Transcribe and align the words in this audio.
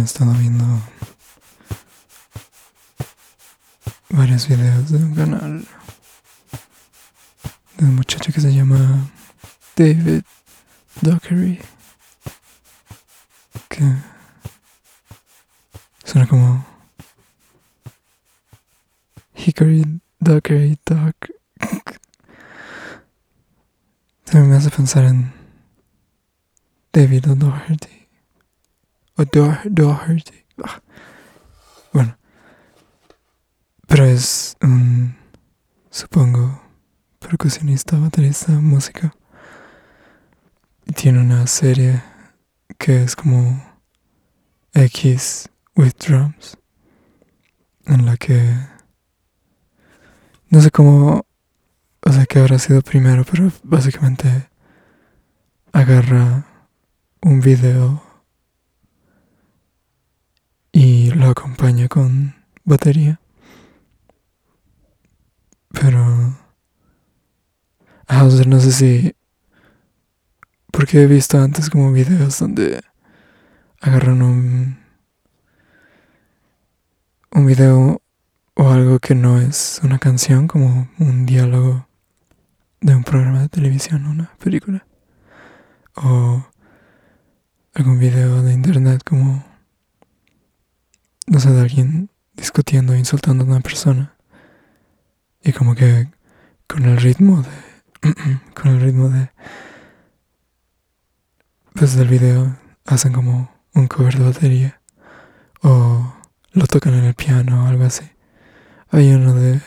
he 0.00 0.04
estado 0.04 0.32
viendo 0.34 0.64
varios 4.10 4.46
videos 4.46 4.90
de 4.90 4.98
un 4.98 5.14
canal 5.14 5.66
de 7.76 7.84
un 7.84 7.96
muchacho 7.96 8.32
que 8.32 8.40
se 8.40 8.54
llama 8.54 9.10
David 9.76 10.22
Dockery 11.00 11.60
que 13.68 13.82
suena 16.04 16.28
como 16.28 16.64
Hickory 19.34 20.00
Dockery 20.20 20.78
Dock. 20.84 21.30
También 24.24 24.50
me 24.50 24.56
hace 24.56 24.70
pensar 24.70 25.04
en 25.04 25.32
David 26.92 27.30
O'Doherty 27.30 27.97
O'Doherty 29.18 30.44
ah. 30.64 30.80
bueno 31.92 32.16
pero 33.86 34.04
es 34.04 34.56
un 34.62 35.16
supongo 35.90 36.62
percusionista, 37.18 37.98
baterista, 37.98 38.52
música. 38.52 39.14
Y 40.86 40.92
tiene 40.92 41.20
una 41.20 41.46
serie 41.46 42.02
que 42.78 43.02
es 43.02 43.16
como 43.16 43.62
X 44.72 45.48
with 45.74 45.92
drums, 45.98 46.56
en 47.86 48.06
la 48.06 48.16
que 48.16 48.40
no 50.50 50.60
sé 50.60 50.70
cómo, 50.70 51.26
o 52.02 52.12
sea, 52.12 52.24
que 52.26 52.38
habrá 52.38 52.58
sido 52.58 52.80
primero, 52.82 53.24
pero 53.24 53.50
básicamente 53.62 54.48
agarra 55.72 56.46
un 57.20 57.40
video 57.40 58.02
y 60.72 61.07
lo 61.18 61.30
acompaña 61.30 61.88
con 61.88 62.34
batería. 62.64 63.20
Pero 65.72 66.48
Ah, 68.08 68.24
o 68.24 68.44
no 68.46 68.58
sé 68.60 68.72
si. 68.72 69.14
Porque 70.72 71.02
he 71.02 71.06
visto 71.06 71.38
antes 71.38 71.68
como 71.70 71.92
videos 71.92 72.38
donde 72.38 72.80
agarran 73.80 74.22
un. 74.22 74.78
un 77.32 77.46
video 77.46 78.02
o 78.54 78.70
algo 78.70 78.98
que 78.98 79.14
no 79.14 79.40
es 79.40 79.80
una 79.84 79.98
canción, 79.98 80.48
como 80.48 80.88
un 80.98 81.26
diálogo 81.26 81.86
de 82.80 82.94
un 82.94 83.04
programa 83.04 83.42
de 83.42 83.48
televisión, 83.50 84.06
una 84.06 84.32
película. 84.38 84.86
O 85.94 86.46
algún 87.74 87.98
video 87.98 88.42
de 88.42 88.54
internet 88.54 89.02
como. 89.04 89.47
No 91.28 91.40
sé, 91.40 91.50
de 91.50 91.60
alguien 91.60 92.10
discutiendo, 92.34 92.96
insultando 92.96 93.44
a 93.44 93.46
una 93.46 93.60
persona. 93.60 94.16
Y 95.42 95.52
como 95.52 95.74
que 95.74 96.08
con 96.66 96.84
el 96.84 96.98
ritmo 96.98 97.42
de 97.42 97.68
con 98.54 98.70
el 98.70 98.80
ritmo 98.80 99.08
de 99.08 99.30
pues 101.74 101.96
del 101.96 102.08
video 102.08 102.56
hacen 102.84 103.12
como 103.12 103.50
un 103.74 103.88
cover 103.88 104.18
de 104.18 104.24
batería 104.24 104.80
o 105.62 106.14
lo 106.52 106.66
tocan 106.66 106.94
en 106.94 107.04
el 107.04 107.14
piano 107.14 107.64
o 107.64 107.66
algo 107.68 107.84
así 107.84 108.04
hay 108.90 109.12
uno 109.12 109.34
de 109.34 109.60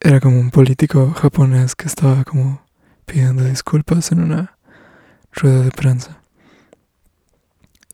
era 0.00 0.20
como 0.20 0.40
un 0.40 0.50
político 0.50 1.12
japonés 1.12 1.76
que 1.76 1.86
estaba 1.86 2.24
como 2.24 2.64
pidiendo 3.04 3.44
disculpas 3.44 4.12
en 4.12 4.22
una 4.22 4.58
rueda 5.32 5.62
de 5.62 5.70
prensa 5.70 6.22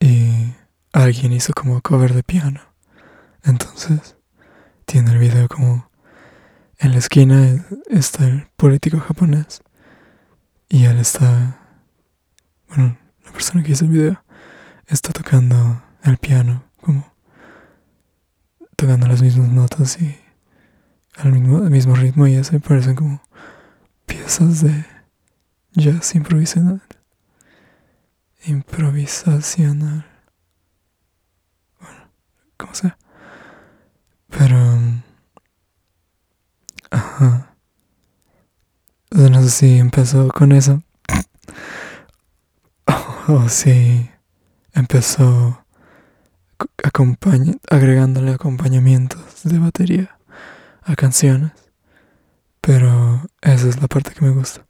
y 0.01 0.36
alguien 1.05 1.33
hizo 1.33 1.53
como 1.53 1.81
cover 1.81 2.15
de 2.15 2.23
piano 2.23 2.61
entonces 3.45 4.17
tiene 4.87 5.13
el 5.13 5.19
video 5.19 5.49
como 5.49 5.89
en 6.79 6.93
la 6.93 6.99
esquina 6.99 7.65
está 7.89 8.27
el 8.27 8.49
político 8.57 9.01
japonés 9.01 9.63
y 10.69 10.85
él 10.85 10.99
está, 10.99 11.59
bueno, 12.69 12.99
la 13.25 13.33
persona 13.33 13.63
que 13.63 13.73
hizo 13.73 13.85
el 13.85 13.93
video 13.93 14.25
está 14.87 15.13
tocando 15.13 15.83
el 16.03 16.19
piano, 16.19 16.65
como 16.83 17.15
tocando 18.77 19.07
las 19.07 19.23
mismas 19.23 19.49
notas 19.49 20.01
y 20.03 20.19
al 21.17 21.33
mismo, 21.33 21.95
ritmo 21.95 22.27
y 22.27 22.35
eso 22.35 22.59
parecen 22.61 22.95
como 22.95 23.23
piezas 24.05 24.63
de 24.63 24.85
jazz 25.73 26.15
improvisacional. 26.15 26.83
Improvisacional. 28.45 30.05
Bueno, 31.81 32.11
como 32.59 32.75
sea. 32.75 32.99
Pero 34.29 34.77
Ajá. 36.91 37.55
Sé 39.47 39.53
si 39.53 39.79
empezó 39.79 40.27
con 40.31 40.51
eso. 40.51 40.83
O 43.29 43.49
si 43.49 44.11
empezó 44.73 45.65
agregándole 47.71 48.33
acompañamientos 48.33 49.45
de 49.45 49.61
batería 49.61 50.19
a 50.83 50.97
canciones. 50.97 51.53
Pero 52.61 53.23
esa 53.41 53.69
es 53.69 53.81
la 53.81 53.87
parte 53.87 54.15
que 54.15 54.25
me 54.25 54.33
gusta. 54.33 54.67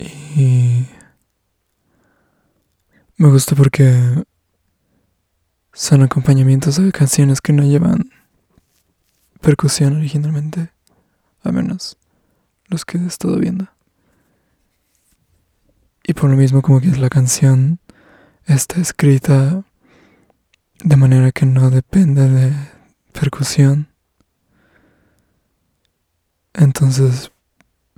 Y 0.00 0.88
me 3.16 3.28
gusta 3.28 3.54
porque 3.54 4.24
son 5.72 6.02
acompañamientos 6.02 6.82
de 6.82 6.90
canciones 6.90 7.40
que 7.40 7.52
no 7.52 7.62
llevan 7.62 8.10
percusión 9.40 9.98
originalmente 9.98 10.72
a 11.44 11.52
menos 11.52 11.96
los 12.68 12.84
que 12.84 12.98
he 12.98 13.06
estado 13.06 13.38
viendo. 13.38 13.68
Y 16.04 16.14
por 16.14 16.30
lo 16.30 16.36
mismo 16.36 16.62
como 16.62 16.80
que 16.80 16.88
la 16.88 17.08
canción 17.08 17.80
está 18.44 18.80
escrita 18.80 19.64
de 20.84 20.96
manera 20.96 21.32
que 21.32 21.46
no 21.46 21.70
depende 21.70 22.28
de 22.28 22.52
percusión. 23.12 23.88
Entonces, 26.54 27.32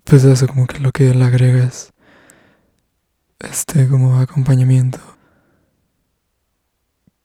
pues 0.05 0.25
eso 0.25 0.47
como 0.47 0.67
que 0.67 0.79
lo 0.79 0.91
que 0.91 1.15
le 1.15 1.25
agrega 1.25 1.65
es 1.65 1.93
este 3.41 3.89
como 3.89 4.19
acompañamiento. 4.19 4.99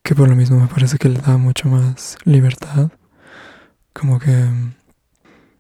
Que 0.03 0.15
por 0.15 0.27
lo 0.27 0.35
mismo 0.35 0.59
me 0.59 0.67
parece 0.67 0.97
que 0.97 1.07
le 1.07 1.19
da 1.21 1.37
mucho 1.37 1.69
más 1.69 2.17
libertad. 2.25 2.91
Como 3.93 4.19
que 4.19 4.49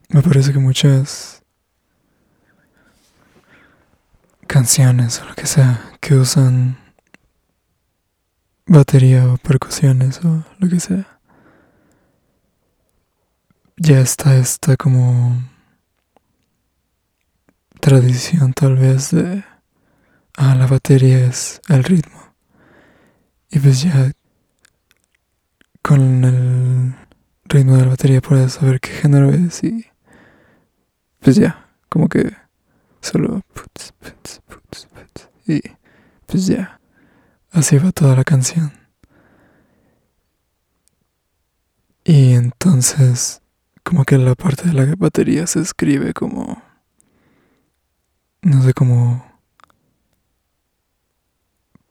me 0.09 0.21
parece 0.21 0.51
que 0.51 0.59
muchas 0.59 1.42
canciones 4.47 5.21
o 5.21 5.25
lo 5.25 5.35
que 5.35 5.47
sea 5.47 5.91
que 5.99 6.15
usan 6.15 6.77
batería 8.65 9.27
o 9.31 9.37
percusiones 9.37 10.19
o 10.23 10.43
lo 10.59 10.69
que 10.69 10.79
sea, 10.79 11.19
ya 13.77 13.99
está 13.99 14.37
esta 14.37 14.77
como 14.77 15.41
tradición 17.79 18.53
tal 18.53 18.77
vez 18.77 19.11
de, 19.11 19.43
ah, 20.37 20.55
la 20.55 20.67
batería 20.67 21.25
es 21.25 21.61
el 21.67 21.83
ritmo. 21.83 22.33
Y 23.49 23.59
pues 23.59 23.81
ya 23.83 24.11
con 25.81 26.23
el 26.23 26.95
ritmo 27.45 27.75
de 27.75 27.83
la 27.83 27.89
batería 27.89 28.21
puedes 28.21 28.53
saber 28.53 28.79
qué 28.79 28.89
género 28.89 29.31
es 29.31 29.63
y 29.63 29.85
pues 31.19 31.35
ya, 31.35 31.69
como 31.89 32.07
que 32.09 32.42
solo 33.03 33.43
y 35.45 35.61
pues 36.25 36.47
ya, 36.47 36.79
así 37.51 37.77
va 37.77 37.91
toda 37.91 38.15
la 38.15 38.23
canción. 38.23 38.71
Y 42.05 42.33
entonces, 42.33 43.41
como 43.83 44.03
que 44.05 44.17
la 44.17 44.35
parte 44.35 44.67
de 44.67 44.73
la 44.73 44.95
batería 44.97 45.45
se 45.47 45.59
escribe 45.59 46.13
como, 46.13 46.61
no 48.41 48.63
sé, 48.63 48.73
como 48.73 49.25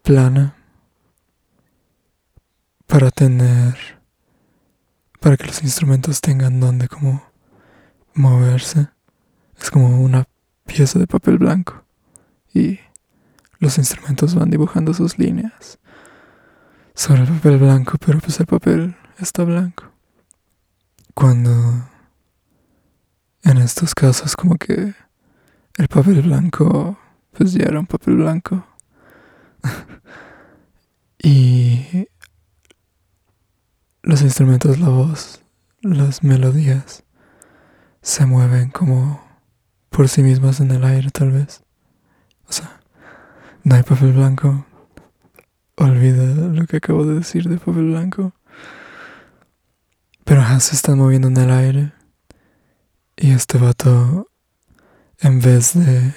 plana 0.02 0.56
para 2.86 3.10
tener, 3.10 3.76
para 5.20 5.36
que 5.36 5.46
los 5.46 5.62
instrumentos 5.62 6.20
tengan 6.20 6.58
donde 6.58 6.88
como 6.88 7.22
moverse. 8.14 8.88
Es 9.58 9.70
como 9.70 10.00
una 10.02 10.26
pieza 10.72 10.98
de 10.98 11.06
papel 11.06 11.38
blanco 11.38 11.84
y 12.54 12.78
los 13.58 13.78
instrumentos 13.78 14.34
van 14.34 14.50
dibujando 14.50 14.94
sus 14.94 15.18
líneas 15.18 15.78
sobre 16.94 17.22
el 17.22 17.28
papel 17.28 17.58
blanco, 17.58 17.98
pero 18.04 18.18
pues 18.20 18.40
el 18.40 18.46
papel 18.46 18.96
está 19.18 19.44
blanco. 19.44 19.84
Cuando 21.14 21.50
en 23.42 23.58
estos 23.58 23.94
casos 23.94 24.36
como 24.36 24.56
que 24.56 24.94
el 25.78 25.88
papel 25.88 26.22
blanco 26.22 26.98
pues 27.32 27.52
ya 27.52 27.64
era 27.64 27.80
un 27.80 27.86
papel 27.86 28.16
blanco 28.16 28.66
Y 31.24 32.08
los 34.02 34.22
instrumentos, 34.22 34.80
la 34.80 34.88
voz, 34.88 35.40
las 35.82 36.24
melodías 36.24 37.04
se 38.00 38.26
mueven 38.26 38.70
como 38.70 39.31
por 39.92 40.08
sí 40.08 40.22
mismas 40.22 40.58
en 40.60 40.70
el 40.70 40.82
aire 40.84 41.10
tal 41.10 41.30
vez. 41.30 41.62
O 42.48 42.52
sea, 42.52 42.80
no 43.62 43.76
hay 43.76 43.82
papel 43.82 44.12
blanco. 44.12 44.66
Olvida 45.76 46.24
lo 46.24 46.66
que 46.66 46.78
acabo 46.78 47.04
de 47.04 47.16
decir 47.16 47.48
de 47.48 47.58
papel 47.58 47.90
blanco. 47.90 48.32
Pero 50.24 50.42
se 50.60 50.74
están 50.74 50.98
moviendo 50.98 51.28
en 51.28 51.36
el 51.36 51.50
aire. 51.50 51.92
Y 53.16 53.30
este 53.32 53.58
vato, 53.58 54.28
en 55.18 55.40
vez 55.40 55.74
de... 55.74 56.14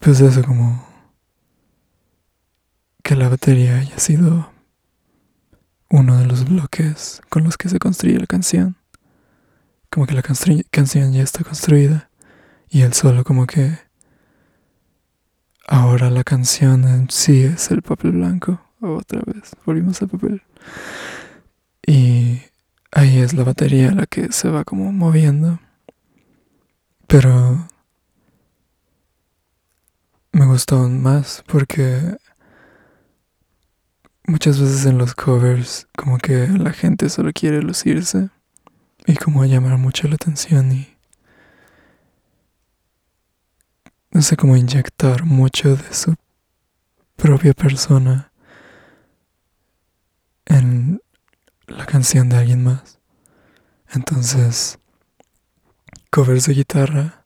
Pues 0.00 0.20
eso 0.20 0.42
como... 0.44 0.86
Que 3.02 3.16
la 3.16 3.28
batería 3.28 3.78
haya 3.78 3.98
sido 3.98 4.50
uno 5.88 6.18
de 6.18 6.26
los 6.26 6.48
bloques 6.48 7.20
con 7.28 7.44
los 7.44 7.56
que 7.56 7.68
se 7.68 7.78
construye 7.78 8.18
la 8.18 8.26
canción. 8.26 8.76
Como 9.90 10.06
que 10.06 10.14
la 10.14 10.22
canción 10.22 11.12
ya 11.12 11.22
está 11.22 11.44
construida 11.44 12.10
y 12.68 12.82
él 12.82 12.92
solo 12.92 13.24
como 13.24 13.46
que 13.46 13.78
ahora 15.66 16.10
la 16.10 16.24
canción 16.24 16.84
en 16.84 17.10
sí 17.10 17.42
es 17.42 17.70
el 17.70 17.82
papel 17.82 18.12
blanco. 18.12 18.60
Otra 18.80 19.22
vez, 19.26 19.56
volvimos 19.64 20.02
al 20.02 20.08
papel. 20.08 20.42
Y 21.86 22.42
ahí 22.92 23.18
es 23.18 23.32
la 23.34 23.44
batería 23.44 23.92
la 23.92 24.06
que 24.06 24.32
se 24.32 24.48
va 24.48 24.64
como 24.64 24.92
moviendo. 24.92 25.60
Pero 27.06 27.68
me 30.32 30.46
gustó 30.46 30.76
aún 30.76 31.02
más 31.02 31.42
porque 31.46 32.16
muchas 34.26 34.60
veces 34.60 34.84
en 34.84 34.98
los 34.98 35.14
covers 35.14 35.86
como 35.96 36.18
que 36.18 36.48
la 36.48 36.72
gente 36.72 37.08
solo 37.08 37.32
quiere 37.32 37.62
lucirse 37.62 38.28
y 39.06 39.14
como 39.16 39.44
llamar 39.44 39.78
mucho 39.78 40.08
la 40.08 40.16
atención 40.16 40.72
y 40.72 40.96
no 44.10 44.22
sé 44.22 44.36
cómo 44.36 44.56
inyectar 44.56 45.24
mucho 45.24 45.76
de 45.76 45.94
su 45.94 46.14
propia 47.16 47.52
persona 47.54 48.32
en 50.46 51.02
la 51.66 51.86
canción 51.86 52.28
de 52.28 52.36
alguien 52.36 52.64
más. 52.64 52.98
Entonces, 53.92 54.78
covers 56.10 56.46
de 56.46 56.54
guitarra 56.54 57.22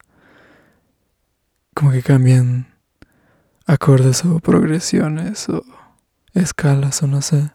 como 1.75 1.93
que 1.93 2.03
cambian 2.03 2.75
acordes 3.67 4.25
o 4.25 4.39
progresiones 4.41 5.49
o 5.49 5.65
escalas 6.35 7.03
o 7.03 7.07
no 7.07 7.23
sé. 7.23 7.53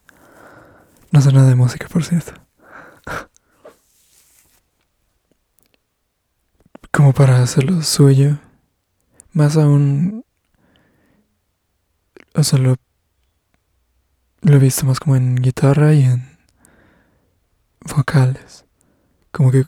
No 1.12 1.22
sé 1.22 1.31
nada 1.31 1.50
de 1.50 1.56
música, 1.56 1.88
por 1.88 2.04
cierto. 2.04 2.44
Como 6.95 7.12
para 7.12 7.44
hacerlo 7.44 7.81
suyo. 7.81 8.39
Más 9.33 9.57
aún... 9.57 10.24
O 12.33 12.42
sea, 12.42 12.57
lo, 12.57 12.77
lo 14.42 14.56
he 14.56 14.59
visto 14.59 14.86
más 14.86 15.01
como 15.01 15.18
en 15.18 15.36
guitarra 15.36 15.94
y 15.94 16.03
en 16.03 16.38
vocales. 17.94 18.63
Como 19.31 19.51
que... 19.51 19.65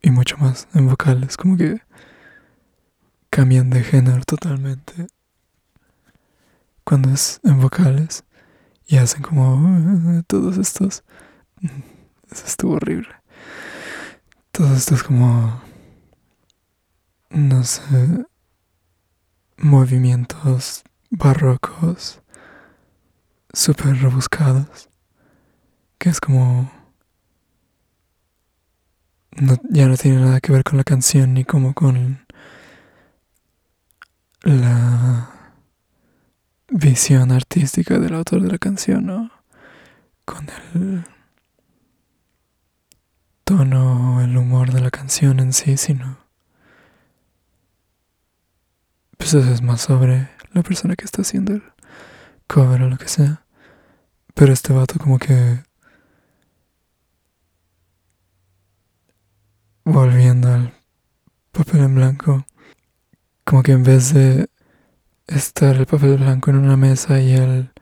Y 0.00 0.10
mucho 0.10 0.38
más 0.38 0.66
en 0.72 0.88
vocales. 0.88 1.36
Como 1.36 1.58
que 1.58 1.82
cambian 3.28 3.68
de 3.68 3.84
género 3.84 4.22
totalmente 4.24 5.08
cuando 6.84 7.10
es 7.10 7.40
en 7.44 7.60
vocales 7.60 8.24
y 8.86 8.96
hacen 8.96 9.22
como 9.22 9.54
uh, 9.54 10.22
todos 10.24 10.58
estos 10.58 11.04
eso 12.30 12.46
estuvo 12.46 12.74
horrible 12.74 13.14
todos 14.50 14.76
estos 14.76 15.04
como 15.04 15.62
no 17.30 17.64
sé 17.64 18.26
movimientos 19.56 20.82
barrocos 21.10 22.20
súper 23.52 23.96
rebuscados 24.00 24.88
que 25.98 26.10
es 26.10 26.20
como 26.20 26.70
ya 29.70 29.86
no 29.86 29.96
tiene 29.96 30.20
nada 30.20 30.40
que 30.40 30.52
ver 30.52 30.64
con 30.64 30.76
la 30.76 30.84
canción 30.84 31.34
ni 31.34 31.44
como 31.44 31.74
con 31.74 32.26
la 34.42 35.30
visión 36.68 37.32
artística 37.32 37.98
del 37.98 38.14
autor 38.14 38.42
de 38.42 38.48
la 38.48 38.58
canción, 38.58 39.06
¿no? 39.06 39.30
Con 40.24 40.48
el 40.74 41.04
tono, 43.44 44.22
el 44.22 44.36
humor 44.36 44.72
de 44.72 44.80
la 44.80 44.90
canción 44.90 45.40
en 45.40 45.52
sí, 45.52 45.76
sino... 45.76 46.19
Pues 49.20 49.34
eso 49.34 49.52
es 49.52 49.60
más 49.60 49.82
sobre 49.82 50.30
la 50.54 50.62
persona 50.62 50.96
que 50.96 51.04
está 51.04 51.20
haciendo 51.20 51.52
el 51.52 51.62
cover 52.46 52.82
o 52.82 52.88
lo 52.88 52.96
que 52.96 53.06
sea. 53.06 53.44
Pero 54.34 54.50
este 54.50 54.72
vato 54.72 54.98
como 54.98 55.18
que... 55.18 55.62
Volviendo 59.84 60.50
al 60.50 60.72
papel 61.52 61.82
en 61.82 61.94
blanco, 61.96 62.46
como 63.44 63.62
que 63.62 63.72
en 63.72 63.84
vez 63.84 64.14
de 64.14 64.48
estar 65.26 65.76
el 65.76 65.84
papel 65.84 66.16
blanco 66.16 66.50
en 66.50 66.56
una 66.56 66.78
mesa 66.78 67.20
y 67.20 67.32
el 67.34 67.72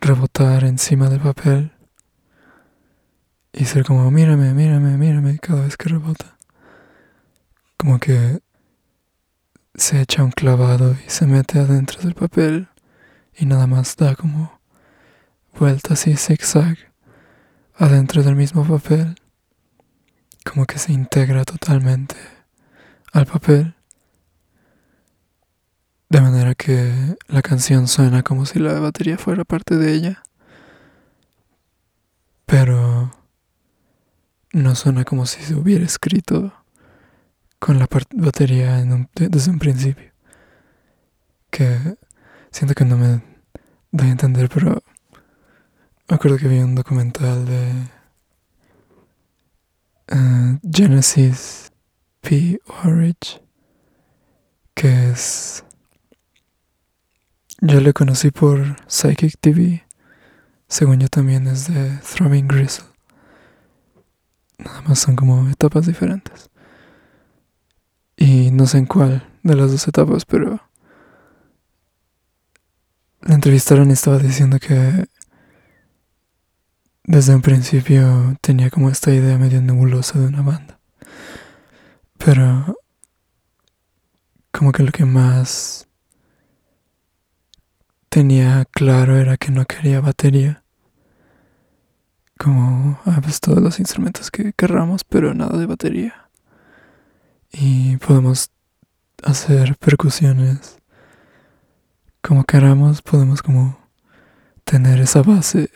rebotar 0.00 0.64
encima 0.64 1.08
del 1.08 1.20
papel 1.20 1.72
y 3.54 3.64
ser 3.64 3.84
como 3.86 4.10
mírame, 4.10 4.52
mírame, 4.52 4.98
mírame 4.98 5.38
cada 5.38 5.62
vez 5.62 5.78
que 5.78 5.88
rebota. 5.88 6.36
Como 7.78 7.98
que 7.98 8.42
se 9.74 10.00
echa 10.00 10.22
un 10.22 10.30
clavado 10.30 10.96
y 11.06 11.10
se 11.10 11.26
mete 11.26 11.58
adentro 11.58 12.00
del 12.02 12.14
papel 12.14 12.68
y 13.36 13.46
nada 13.46 13.66
más 13.66 13.96
da 13.96 14.14
como 14.14 14.60
vueltas 15.58 16.06
y 16.06 16.16
zigzag 16.16 16.76
adentro 17.74 18.22
del 18.22 18.36
mismo 18.36 18.66
papel. 18.66 19.16
Como 20.44 20.66
que 20.66 20.78
se 20.78 20.92
integra 20.92 21.44
totalmente 21.44 22.16
al 23.12 23.26
papel 23.26 23.74
de 26.12 26.20
manera 26.20 26.54
que 26.54 27.16
la 27.28 27.40
canción 27.40 27.88
suena 27.88 28.22
como 28.22 28.44
si 28.44 28.58
la 28.58 28.78
batería 28.78 29.16
fuera 29.16 29.44
parte 29.44 29.76
de 29.76 29.94
ella. 29.94 30.22
Pero 32.44 33.10
no 34.52 34.74
suena 34.74 35.06
como 35.06 35.24
si 35.24 35.40
se 35.42 35.54
hubiera 35.54 35.86
escrito 35.86 36.52
con 37.62 37.78
la 37.78 37.86
batería 38.10 38.84
desde 39.14 39.52
un 39.52 39.60
principio. 39.60 40.10
Que 41.48 41.96
siento 42.50 42.74
que 42.74 42.84
no 42.84 42.96
me 42.96 43.22
doy 43.92 44.08
a 44.08 44.10
entender, 44.10 44.48
pero 44.52 44.82
me 46.08 46.16
acuerdo 46.16 46.38
que 46.38 46.48
vi 46.48 46.58
un 46.58 46.74
documental 46.74 47.46
de 47.46 47.70
eh, 50.08 50.58
Genesis 50.68 51.70
P. 52.20 52.60
Orridge, 52.82 53.40
que 54.74 55.10
es 55.10 55.62
yo 57.60 57.80
le 57.80 57.92
conocí 57.92 58.32
por 58.32 58.76
Psychic 58.88 59.38
TV. 59.40 59.86
Según 60.66 60.98
yo 60.98 61.06
también 61.06 61.46
es 61.46 61.72
de 61.72 61.96
Throbbing 61.98 62.48
Gristle. 62.48 62.86
Nada 64.58 64.82
más 64.82 64.98
son 64.98 65.14
como 65.14 65.48
etapas 65.48 65.86
diferentes. 65.86 66.50
Y 68.24 68.52
no 68.52 68.68
sé 68.68 68.78
en 68.78 68.86
cuál 68.86 69.28
de 69.42 69.56
las 69.56 69.72
dos 69.72 69.88
etapas, 69.88 70.24
pero 70.24 70.60
la 73.20 73.34
entrevistaron 73.34 73.90
y 73.90 73.94
estaba 73.94 74.18
diciendo 74.18 74.60
que 74.60 75.06
desde 77.02 77.34
un 77.34 77.42
principio 77.42 78.36
tenía 78.40 78.70
como 78.70 78.90
esta 78.90 79.12
idea 79.12 79.36
medio 79.38 79.60
nebulosa 79.60 80.20
de 80.20 80.26
una 80.26 80.40
banda. 80.40 80.78
Pero 82.24 82.78
como 84.52 84.70
que 84.70 84.84
lo 84.84 84.92
que 84.92 85.04
más 85.04 85.88
tenía 88.08 88.66
claro 88.66 89.18
era 89.18 89.36
que 89.36 89.50
no 89.50 89.64
quería 89.64 90.00
batería. 90.00 90.62
Como, 92.38 93.00
ah, 93.04 93.18
pues 93.20 93.40
todos 93.40 93.60
los 93.60 93.80
instrumentos 93.80 94.30
que 94.30 94.52
querramos, 94.52 95.02
pero 95.02 95.34
nada 95.34 95.58
de 95.58 95.66
batería. 95.66 96.21
Y 97.52 97.98
podemos 97.98 98.50
hacer 99.22 99.76
percusiones 99.76 100.78
como 102.22 102.44
queramos, 102.44 103.02
podemos 103.02 103.42
como 103.42 103.78
tener 104.64 105.00
esa 105.00 105.22
base 105.22 105.70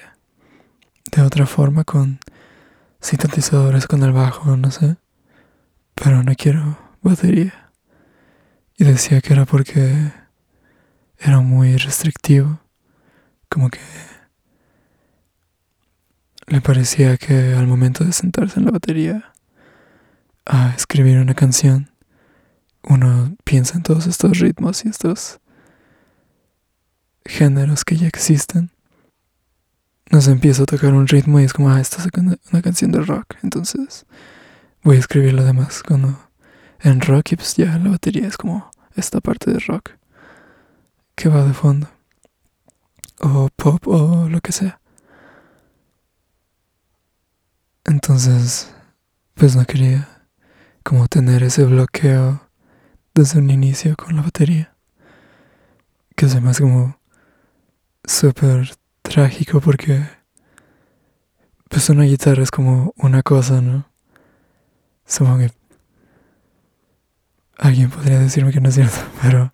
de 1.13 1.23
otra 1.23 1.47
forma 1.47 1.85
con 1.85 2.19
sintetizadores 3.01 3.87
con 3.87 4.03
el 4.03 4.13
bajo, 4.13 4.57
no 4.57 4.71
sé. 4.71 4.97
Pero 5.95 6.23
no 6.23 6.35
quiero 6.35 6.79
batería. 7.03 7.71
Y 8.77 8.85
decía 8.85 9.21
que 9.21 9.33
era 9.33 9.45
porque 9.45 10.13
era 11.19 11.41
muy 11.41 11.77
restrictivo, 11.77 12.61
como 13.49 13.71
que 13.71 13.81
le 16.47 16.61
parecía 16.61 17.17
que 17.17 17.55
al 17.55 17.67
momento 17.67 18.05
de 18.05 18.13
sentarse 18.13 18.61
en 18.61 18.67
la 18.67 18.73
batería 18.73 19.33
a 20.47 20.73
escribir 20.75 21.19
una 21.19 21.35
canción, 21.35 21.91
uno 22.83 23.37
piensa 23.45 23.77
en 23.77 23.83
todos 23.83 24.07
estos 24.07 24.39
ritmos 24.39 24.85
y 24.85 24.89
estos 24.89 25.41
géneros 27.25 27.85
que 27.85 27.97
ya 27.97 28.07
existen. 28.07 28.71
Nos 30.11 30.29
empieza 30.29 30.63
a 30.63 30.67
tocar 30.67 30.95
un 30.95 31.09
ritmo 31.09 31.41
y 31.41 31.45
es 31.45 31.53
como, 31.53 31.69
ah, 31.69 31.81
esta 31.81 31.99
es 31.99 32.09
una, 32.17 32.63
canción 32.63 32.93
de 32.93 33.01
rock, 33.01 33.35
entonces 33.43 34.07
voy 34.83 34.97
a 34.97 35.01
escribir 35.01 35.35
lo 35.35 35.45
demás 35.45 35.83
cuando 35.83 36.31
en 36.81 37.01
rock 37.01 37.33
y 37.33 37.37
pues 37.37 37.57
ya 37.57 37.77
la 37.79 37.91
batería 37.91 38.29
es 38.29 38.37
como 38.37 38.71
esta 38.95 39.21
parte 39.21 39.51
de 39.51 39.59
rock 39.59 39.91
que 41.17 41.29
va 41.29 41.45
de 41.45 41.55
fondo 41.55 41.91
o 43.19 43.49
pop 43.57 43.89
o 43.89 44.29
lo 44.29 44.41
que 44.41 44.53
sea. 44.53 44.81
Entonces, 47.85 48.73
pues 49.35 49.57
no 49.57 49.65
quería 49.65 50.16
como 50.87 51.09
tener 51.09 51.43
ese 51.43 51.65
bloqueo 51.65 52.49
desde 53.13 53.41
un 53.41 53.51
inicio 53.51 53.97
con 53.97 54.15
la 54.15 54.23
batería. 54.23 54.73
Que 56.15 56.27
me 56.41 56.51
hace 56.51 56.63
como 56.63 56.97
súper 58.05 58.71
trágico 59.03 59.61
porque 59.61 60.07
pues 61.69 61.91
una 61.91 62.05
guitarra 62.05 62.45
es 62.45 62.53
como 62.53 62.95
una 62.97 63.25
cosa, 63.25 63.61
¿no? 63.61 63.91
Supongo 65.05 65.39
que 65.39 65.51
alguien 67.59 67.91
podría 67.91 68.21
decirme 68.21 68.53
que 68.53 68.61
no 68.61 68.69
es 68.69 68.77
cierto, 68.77 68.97
pero 69.23 69.53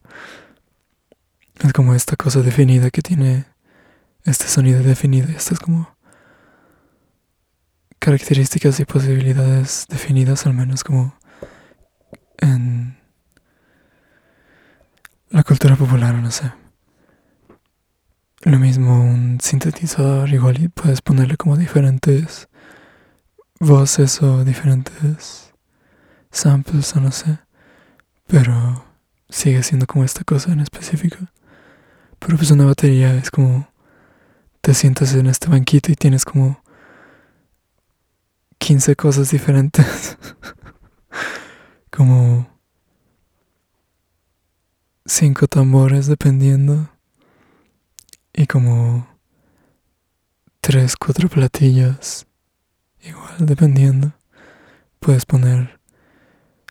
es 1.65 1.73
como 1.73 1.95
esta 1.95 2.15
cosa 2.15 2.43
definida 2.43 2.91
que 2.91 3.01
tiene 3.01 3.47
este 4.25 4.49
sonido 4.49 4.83
definido. 4.83 5.31
Y 5.33 5.37
estas 5.37 5.61
como 5.61 5.97
características 7.99 8.79
y 8.81 8.85
posibilidades 8.85 9.87
definidas, 9.89 10.45
al 10.45 10.53
menos 10.53 10.85
como 10.85 11.22
en 12.43 12.97
la 15.31 15.43
cultura 15.43 15.77
popular, 15.77 16.15
no 16.15 16.31
sé. 16.31 16.53
Lo 18.43 18.59
mismo 18.59 19.03
un 19.03 19.39
sintetizador, 19.41 20.29
igual 20.29 20.61
y 20.63 20.69
puedes 20.69 21.01
ponerle 21.01 21.37
como 21.37 21.57
diferentes 21.57 22.49
voces 23.61 24.21
o 24.23 24.45
diferentes 24.45 25.55
samples 26.31 26.95
o 26.97 27.01
no 27.01 27.13
sé. 27.13 27.39
Pero 28.27 28.85
sigue 29.29 29.63
siendo 29.63 29.87
como 29.87 30.05
esta 30.05 30.25
cosa 30.25 30.53
en 30.53 30.61
específico. 30.61 31.19
Pero 32.19 32.37
pues 32.37 32.51
una 32.51 32.67
batería 32.67 33.15
es 33.15 33.31
como 33.31 33.69
te 34.61 34.75
sientas 34.75 35.15
en 35.15 35.27
este 35.27 35.49
banquito 35.49 35.91
y 35.91 35.97
tienes 35.97 36.25
como 36.25 36.63
15 38.59 38.97
cosas 38.97 39.31
diferentes. 39.31 40.19
como 41.95 42.49
cinco 45.05 45.47
tambores 45.47 46.07
dependiendo 46.07 46.91
y 48.33 48.47
como 48.47 49.07
tres, 50.61 50.97
cuatro 50.97 51.29
platillos 51.29 52.27
igual 53.03 53.35
dependiendo. 53.39 54.13
Puedes 55.01 55.27
poner 55.27 55.79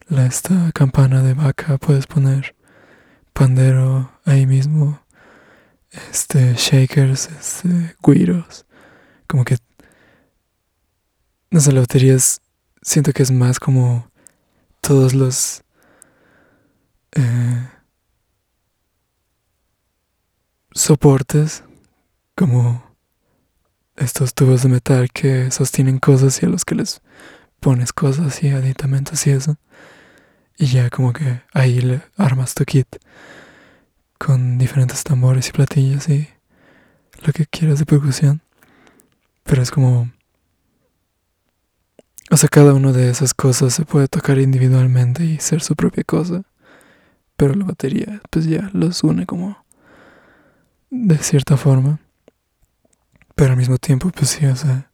la, 0.07 0.25
esta 0.25 0.71
campana 0.73 1.21
de 1.21 1.35
vaca, 1.35 1.77
puedes 1.77 2.07
poner 2.07 2.55
pandero 3.33 4.11
ahí 4.25 4.45
mismo, 4.47 5.01
este 6.11 6.55
shakers, 6.55 7.29
este 7.29 7.95
guiros, 8.01 8.65
como 9.27 9.45
que 9.45 9.57
no 11.51 11.59
sé, 11.59 11.73
la 11.73 11.81
batería 11.81 12.15
es, 12.15 12.41
siento 12.81 13.11
que 13.11 13.23
es 13.23 13.31
más 13.31 13.59
como 13.59 14.10
todos 14.81 15.13
los 15.13 15.63
eh, 17.13 17.69
soportes 20.73 21.63
como 22.35 22.83
estos 23.95 24.33
tubos 24.33 24.63
de 24.63 24.69
metal 24.69 25.11
que 25.11 25.51
sostienen 25.51 25.99
cosas 25.99 26.41
y 26.41 26.45
a 26.45 26.49
los 26.49 26.65
que 26.65 26.75
les 26.75 27.01
pones 27.59 27.93
cosas 27.93 28.41
y 28.43 28.49
aditamentos 28.49 29.25
y 29.27 29.31
eso. 29.31 29.57
Y 30.57 30.65
ya 30.67 30.89
como 30.89 31.13
que 31.13 31.41
ahí 31.53 31.81
le 31.81 32.01
armas 32.17 32.53
tu 32.53 32.65
kit 32.65 32.87
con 34.17 34.57
diferentes 34.57 35.03
tambores 35.03 35.49
y 35.49 35.51
platillos 35.51 36.09
y 36.09 36.27
lo 37.25 37.33
que 37.33 37.45
quieras 37.45 37.79
de 37.79 37.85
percusión. 37.85 38.41
Pero 39.43 39.61
es 39.61 39.71
como... 39.71 40.11
O 42.29 42.37
sea, 42.37 42.49
cada 42.49 42.73
una 42.73 42.91
de 42.91 43.09
esas 43.09 43.33
cosas 43.33 43.73
se 43.73 43.85
puede 43.85 44.07
tocar 44.07 44.37
individualmente 44.37 45.25
y 45.25 45.39
ser 45.39 45.61
su 45.61 45.75
propia 45.75 46.03
cosa. 46.03 46.43
Pero 47.35 47.55
la 47.55 47.65
batería 47.65 48.21
pues 48.29 48.45
ya 48.45 48.69
los 48.73 49.03
une 49.03 49.25
como 49.25 49.65
de 50.89 51.17
cierta 51.17 51.57
forma. 51.57 51.99
Pero 53.35 53.51
al 53.51 53.57
mismo 53.57 53.77
tiempo, 53.77 54.11
pues 54.11 54.29
sí, 54.29 54.45
o 54.45 54.55
sea, 54.55 54.91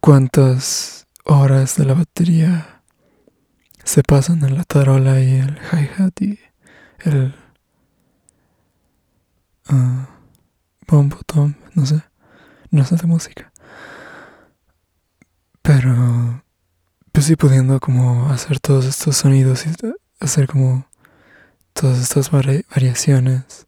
cuántas 0.00 1.06
horas 1.24 1.76
de 1.76 1.84
la 1.84 1.94
batería 1.94 2.82
se 3.84 4.02
pasan 4.02 4.44
en 4.44 4.56
la 4.56 4.64
tarola 4.64 5.20
y 5.20 5.34
el 5.34 5.58
hi-hat 5.72 6.20
y 6.20 6.38
el 7.04 7.34
uh, 9.70 10.06
bombo 10.88 11.18
tom, 11.26 11.54
no 11.74 11.86
sé, 11.86 12.02
no 12.70 12.84
sé 12.84 12.96
de 12.96 13.06
música. 13.06 13.52
Pero, 15.66 16.44
pues 17.10 17.26
sí, 17.26 17.34
pudiendo 17.34 17.80
como 17.80 18.30
hacer 18.30 18.60
todos 18.60 18.84
estos 18.84 19.16
sonidos 19.16 19.66
y 19.66 19.70
hacer 20.20 20.46
como 20.46 20.86
todas 21.72 21.98
estas 21.98 22.30
variaciones 22.30 23.66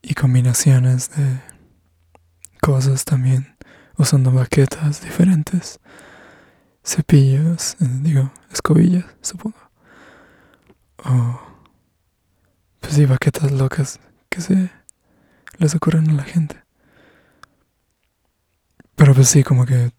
y 0.00 0.14
combinaciones 0.14 1.10
de 1.16 1.40
cosas 2.60 3.04
también, 3.04 3.56
usando 3.98 4.30
baquetas 4.30 5.02
diferentes, 5.02 5.80
cepillos, 6.84 7.76
eh, 7.80 7.88
digo, 8.02 8.30
escobillas, 8.52 9.06
supongo. 9.22 9.58
O, 10.98 11.40
pues 12.78 12.94
sí, 12.94 13.06
baquetas 13.06 13.50
locas 13.50 13.98
que 14.28 14.40
se 14.40 14.70
les 15.58 15.74
ocurren 15.74 16.08
a 16.10 16.12
la 16.12 16.22
gente. 16.22 16.69
Pero 19.00 19.14
pues 19.14 19.30
sí, 19.30 19.42
como 19.42 19.64
que 19.64 19.92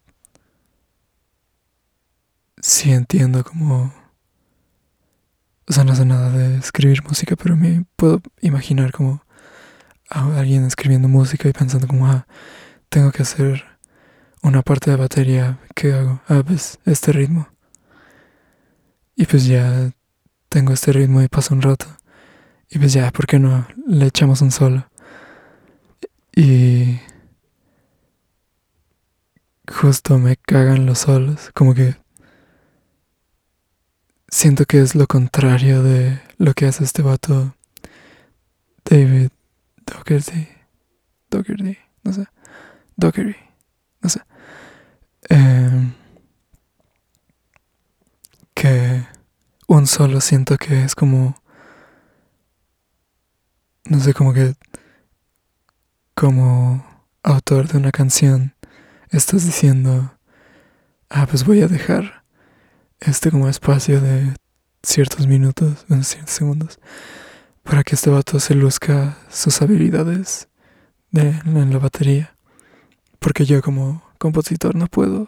sí 2.62 2.91
entiendo 2.91 3.43
como... 3.43 3.91
O 5.67 5.74
sea, 5.74 5.84
no 5.84 5.96
sé 5.96 6.05
nada 6.05 6.29
de 6.29 6.58
escribir 6.58 7.03
música, 7.03 7.36
pero 7.36 7.58
me 7.58 7.84
puedo 7.96 8.22
imaginar 8.41 8.91
como 8.91 9.24
a 10.08 10.38
alguien 10.38 10.65
escribiendo 10.65 11.08
música 11.08 11.50
y 11.50 11.51
pensando 11.51 11.88
como, 11.88 12.05
ah, 12.05 12.27
tengo 12.89 13.12
que 13.12 13.24
hacer 13.24 13.63
una 14.43 14.62
parte 14.62 14.91
de 14.91 14.98
batería, 14.98 15.58
¿qué 15.74 15.93
hago? 15.93 16.22
Ah, 16.27 16.43
pues 16.46 16.77
este 16.86 17.12
ritmo. 17.12 17.50
Y 19.15 19.25
pues 19.25 19.48
ya 19.48 19.93
tengo 20.48 20.74
este 20.74 20.91
ritmo 20.93 21.24
y 21.24 21.27
pasa 21.27 21.55
un 21.55 21.63
rato. 21.63 21.88
Y 22.70 22.77
pues 22.77 22.93
ya, 22.93 23.10
¿por 23.10 23.25
qué 23.25 23.39
no 23.39 23.67
le 23.88 24.05
echamos 24.05 24.41
un 24.41 24.51
solo? 24.51 24.86
Y 26.36 27.00
justo 29.72 30.20
me 30.20 30.38
cagan 30.38 30.86
los 30.86 31.00
solos, 31.00 31.50
como 31.54 31.74
que 31.74 31.96
siento 34.30 34.66
que 34.66 34.82
es 34.82 34.96
lo 34.96 35.08
contrario 35.08 35.82
de 35.84 36.22
lo 36.38 36.54
que 36.54 36.66
hace 36.68 36.84
este 36.84 37.01
vato 37.01 37.56
David 38.86 39.30
Doherty, 39.86 40.48
Doherty, 41.30 41.78
no 42.04 42.13
sé, 42.13 42.28
Doherty, 42.96 43.36
no 44.01 44.10
sé. 44.10 44.22
Em, 45.30 45.94
que 48.54 49.06
un 49.68 49.88
solo 49.88 50.22
siento 50.22 50.58
que 50.58 50.84
es 50.84 50.96
como, 50.96 51.36
no 53.86 54.00
sé, 54.00 54.13
como 54.13 54.34
que, 54.34 54.56
como 56.16 56.86
autor 57.24 57.68
de 57.68 57.78
una 57.78 57.92
canción, 57.92 58.54
estás 59.12 59.46
diciendo, 59.46 60.18
ah, 61.10 61.27
pues 61.30 61.46
voy 61.46 61.62
a 61.62 61.68
dejar 61.68 62.24
este 63.00 63.30
como 63.30 63.50
espacio 63.50 64.00
de 64.00 64.34
ciertos 64.84 65.27
minutos, 65.27 65.86
ciertos 66.03 66.34
segundos, 66.34 66.80
para 67.63 67.84
que 67.84 67.96
este 67.96 68.10
vato 68.10 68.39
se 68.39 68.56
luzca 68.56 69.18
sus 69.30 69.62
habilidades 69.62 70.48
de, 71.12 71.30
en 71.46 71.72
la 71.72 71.80
batería. 71.80 72.36
Porque 73.20 73.46
yo 73.46 73.62
como 73.62 74.01
compositor 74.18 74.75
no 74.75 74.88
puedo 74.88 75.27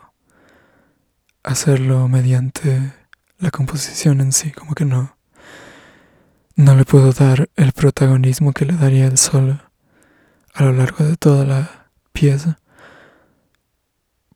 hacerlo 1.44 2.08
mediante 2.08 2.94
la 3.38 3.52
composición 3.52 4.22
en 4.22 4.32
sí, 4.32 4.52
como 4.52 4.74
que 4.74 4.86
no. 4.86 5.18
no 6.56 6.76
le 6.76 6.86
puedo 6.86 7.12
dar 7.12 7.50
el 7.56 7.74
protagonismo 7.74 8.54
que 8.54 8.66
le 8.66 8.74
daría 8.74 9.08
el 9.08 9.18
solo 9.18 9.60
a 10.54 10.64
lo 10.64 10.72
largo 10.72 11.04
de 11.04 11.18
toda 11.18 11.46
la 11.46 11.90
pieza. 12.14 12.60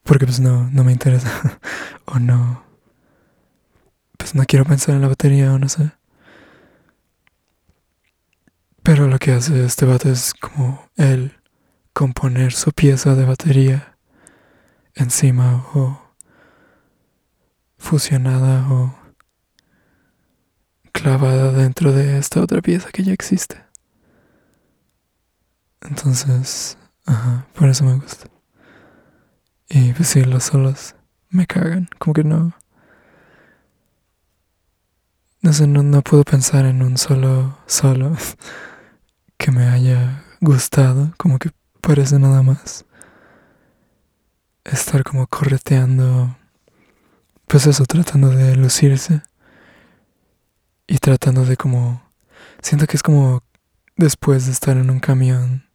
Porque 0.08 0.26
pues 0.26 0.40
no, 0.40 0.70
no 0.72 0.84
me 0.86 0.94
interesa. 0.94 1.60
o 2.06 2.18
no. 2.18 2.64
Pues 4.18 4.34
no 4.34 4.44
quiero 4.46 4.66
pensar 4.66 4.96
en 4.96 5.02
la 5.02 5.10
batería 5.10 5.54
o 5.54 5.60
no 5.60 5.68
sé. 5.68 5.92
Pero 8.82 9.08
lo 9.08 9.20
que 9.20 9.34
hace 9.34 9.66
este 9.66 9.86
vato 9.86 10.10
es 10.10 10.34
como 10.34 10.88
el 10.96 11.36
componer 11.92 12.54
su 12.54 12.72
pieza 12.72 13.16
de 13.16 13.26
batería 13.26 13.98
encima 14.96 15.66
o 15.74 16.14
fusionada 17.78 18.66
o 18.72 18.96
clavada 20.94 21.52
dentro 21.52 21.92
de 21.92 22.18
esta 22.18 22.42
otra 22.42 22.62
pieza 22.62 22.92
que 22.92 23.04
ya 23.04 23.12
existe. 23.12 23.62
Entonces, 25.82 26.78
ajá, 27.06 27.46
por 27.54 27.68
eso 27.68 27.84
me 27.84 27.96
gusta. 27.96 28.37
Y 29.70 29.94
pues 29.94 30.10
sí, 30.10 30.24
los 30.24 30.46
solos 30.46 30.96
me 31.30 31.46
cagan, 31.46 31.90
como 32.00 32.14
que 32.14 32.24
no. 32.24 32.54
No 35.42 35.54
sé, 35.54 35.68
no, 35.68 35.84
no 35.84 36.02
puedo 36.02 36.24
pensar 36.24 36.66
en 36.66 36.82
un 36.82 36.98
solo 36.98 37.58
solo 37.68 38.16
que 39.38 39.52
me 39.52 39.68
haya 39.68 40.24
gustado, 40.42 41.14
como 41.18 41.38
que 41.40 41.52
parece 41.82 42.20
nada 42.20 42.42
más 42.42 42.86
estar 44.64 45.04
como 45.04 45.28
correteando, 45.28 46.38
pues 47.48 47.68
eso, 47.68 47.86
tratando 47.86 48.30
de 48.30 48.56
lucirse 48.56 49.22
y 50.88 50.98
tratando 50.98 51.46
de 51.46 51.58
como, 51.58 52.02
siento 52.62 52.88
que 52.88 52.98
es 52.98 53.04
como 53.04 53.44
después 53.96 54.46
de 54.46 54.52
estar 54.52 54.78
en 54.78 54.90
un 54.90 55.00
camión 55.00 55.66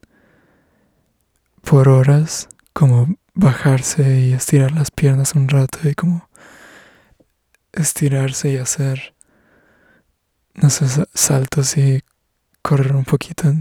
por 1.63 1.89
horas, 1.89 2.49
como 2.73 3.17
bajarse 3.35 4.21
y 4.21 4.33
estirar 4.33 4.73
las 4.73 4.91
piernas 4.91 5.35
un 5.35 5.49
rato 5.49 5.79
y 5.89 5.95
como 5.95 6.29
estirarse 7.73 8.51
y 8.53 8.57
hacer, 8.59 9.15
no 10.55 10.71
sé, 10.71 10.87
saltos 11.15 11.77
y 11.77 12.03
correr 12.61 12.95
un 12.95 13.05
poquito 13.05 13.53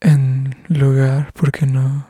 en, 0.00 0.54
lugar 0.68 1.32
porque 1.34 1.66
no 1.66 2.06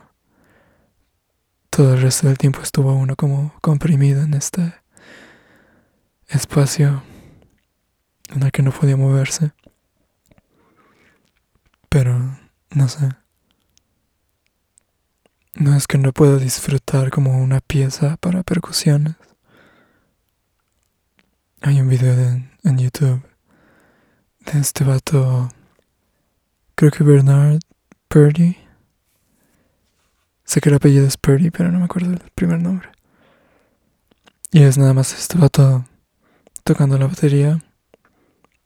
todo 1.71 1.95
el 1.95 2.03
resto 2.03 2.29
del 2.29 2.39
tiempo 2.39 2.63
estuvo 2.63 2.95
uno 2.95 3.17
como 3.17 3.53
comprimido 3.61 4.23
en 4.23 4.35
este 4.35 4.75
espacio 6.29 7.03
en 8.29 8.43
el 8.45 8.53
que 8.53 8.63
no 8.63 8.71
podía 8.71 8.97
moverse. 8.97 9.53
Pero 11.89 12.39
no 12.71 12.89
sé 12.89 13.24
no 15.57 15.77
es 15.77 15.87
que 15.87 15.99
no 15.99 16.13
pueda 16.13 16.39
disfrutar 16.39 17.11
como 17.11 17.43
una 17.43 17.61
pieza 17.61 18.17
para 18.19 18.43
percusiones 18.43 19.17
hay 21.67 21.81
un 21.81 21.89
video 21.89 22.43
en 22.63 22.79
YouTube 22.79 23.23
de 24.41 24.61
este 24.61 24.85
vato, 24.85 25.49
creo 26.75 26.91
que 26.91 27.03
Bernard 27.03 27.61
Purdy. 28.09 28.59
Sé 30.45 30.61
que 30.61 30.69
el 30.69 30.75
apellido 30.75 31.07
es 31.07 31.17
Purdy, 31.17 31.51
pero 31.51 31.73
no 31.73 31.79
me 31.79 31.87
acuerdo 31.87 32.13
el 32.13 32.19
primer 32.35 32.61
nombre. 32.61 32.91
Y 34.51 34.63
es 34.63 34.77
nada 34.77 34.93
más 34.93 35.19
este 35.19 35.39
vato 35.39 35.87
tocando 36.65 36.99
la 36.99 37.07
batería, 37.07 37.65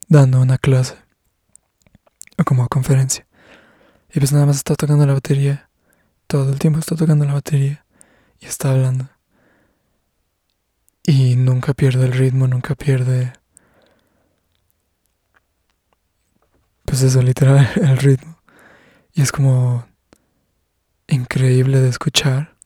dando 0.09 0.41
una 0.41 0.59
clase, 0.59 0.97
o 2.37 2.43
como 2.43 2.67
conferencia. 2.67 3.29
Y 4.13 4.19
pues 4.19 4.33
nada 4.33 4.45
más 4.45 4.57
está 4.57 4.75
tocando 4.75 5.07
la 5.07 5.13
batería, 5.15 5.68
todo 6.29 6.53
el 6.53 6.59
tiempo 6.59 6.79
está 6.79 6.95
tocando 6.95 7.25
la 7.25 7.33
batería 7.33 7.85
y 8.39 8.47
está 8.47 8.71
hablando. 8.71 9.09
Y 11.03 11.37
nunca 11.37 11.73
pierde 11.75 12.05
el 12.05 12.13
ritmo, 12.13 12.47
nunca 12.47 12.75
pierde 12.75 13.33
pues 16.85 17.03
eso, 17.03 17.23
literal, 17.23 17.69
el 17.77 17.97
ritmo. 17.97 18.39
Y 19.15 19.23
es 19.23 19.33
como 19.33 19.87
increíble 21.07 21.81
de 21.81 21.89
escuchar 21.89 22.57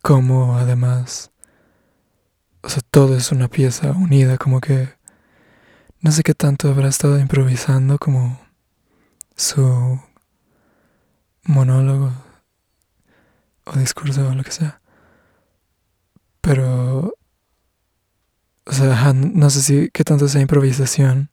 como 0.00 0.56
además, 0.58 1.32
o 2.62 2.68
sea, 2.68 2.82
todo 2.90 3.16
es 3.16 3.32
una 3.32 3.48
pieza 3.48 3.92
unida, 3.92 4.38
como 4.38 4.60
que 4.60 4.88
no 6.00 6.10
sé 6.12 6.22
qué 6.22 6.34
tanto 6.34 6.68
habrá 6.68 6.88
estado 6.88 7.18
improvisando 7.18 7.98
como 7.98 8.40
su 9.36 10.00
monólogo 11.44 12.12
o 13.64 13.72
discurso 13.76 14.28
o 14.28 14.34
lo 14.34 14.42
que 14.44 14.50
sea. 14.50 14.80
Pero, 16.40 17.14
o 18.64 18.72
sea, 18.72 19.12
no 19.12 19.50
sé 19.50 19.62
si 19.62 19.90
qué 19.90 20.04
tanto 20.04 20.28
sea 20.28 20.40
improvisación 20.40 21.30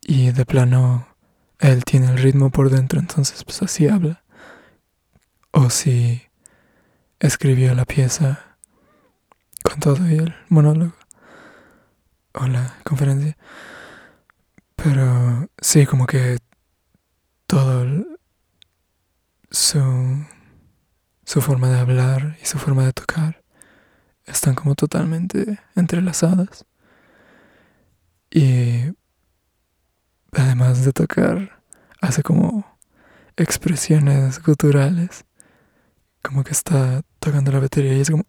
y 0.00 0.30
de 0.30 0.44
plano 0.44 1.08
él 1.58 1.84
tiene 1.84 2.06
el 2.08 2.18
ritmo 2.18 2.50
por 2.50 2.70
dentro, 2.70 3.00
entonces 3.00 3.42
pues 3.44 3.62
así 3.62 3.88
habla. 3.88 4.22
O 5.50 5.70
si 5.70 6.22
escribió 7.20 7.74
la 7.74 7.84
pieza 7.84 8.56
con 9.62 9.80
todo 9.80 10.08
y 10.08 10.16
el 10.16 10.34
monólogo 10.48 10.94
o 12.34 12.46
la 12.46 12.74
conferencia. 12.84 13.36
Pero 14.76 15.48
sí, 15.60 15.86
como 15.86 16.06
que 16.06 16.38
todo 17.46 17.84
su, 19.54 20.26
su 21.24 21.40
forma 21.40 21.68
de 21.68 21.78
hablar 21.78 22.36
y 22.42 22.46
su 22.46 22.58
forma 22.58 22.84
de 22.84 22.92
tocar 22.92 23.42
están 24.26 24.54
como 24.54 24.74
totalmente 24.74 25.60
entrelazadas. 25.76 26.66
Y 28.30 28.92
además 30.32 30.84
de 30.84 30.92
tocar, 30.92 31.62
hace 32.00 32.22
como 32.22 32.78
expresiones 33.36 34.42
guturales. 34.42 35.24
Como 36.22 36.42
que 36.42 36.52
está 36.52 37.02
tocando 37.20 37.52
la 37.52 37.60
batería 37.60 37.94
y 37.94 38.00
es 38.00 38.10
como... 38.10 38.24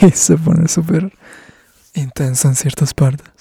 y 0.00 0.10
se 0.10 0.36
pone 0.36 0.68
súper 0.68 1.12
intenso 1.94 2.48
en 2.48 2.54
ciertas 2.54 2.94
partes. 2.94 3.33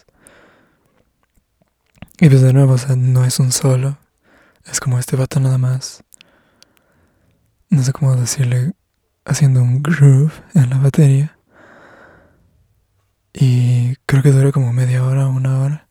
Y 2.20 2.30
pues 2.30 2.42
de 2.42 2.54
nuevo, 2.54 2.74
o 2.74 2.78
sea, 2.78 2.96
no 2.96 3.26
es 3.26 3.40
un 3.40 3.52
solo. 3.52 3.98
Es 4.66 4.80
como 4.80 5.00
este 5.00 5.16
vato 5.16 5.40
nada 5.40 5.58
más. 5.58 6.04
No 7.70 7.84
sé 7.84 7.92
cómo 7.92 8.16
decirle. 8.16 8.74
Haciendo 9.26 9.62
un 9.62 9.82
groove 9.82 10.34
en 10.54 10.70
la 10.70 10.78
batería. 10.78 11.38
Y 13.34 13.96
creo 14.06 14.22
que 14.22 14.32
dura 14.32 14.52
como 14.52 14.74
media 14.74 15.04
hora, 15.04 15.28
una 15.28 15.60
hora. 15.60 15.88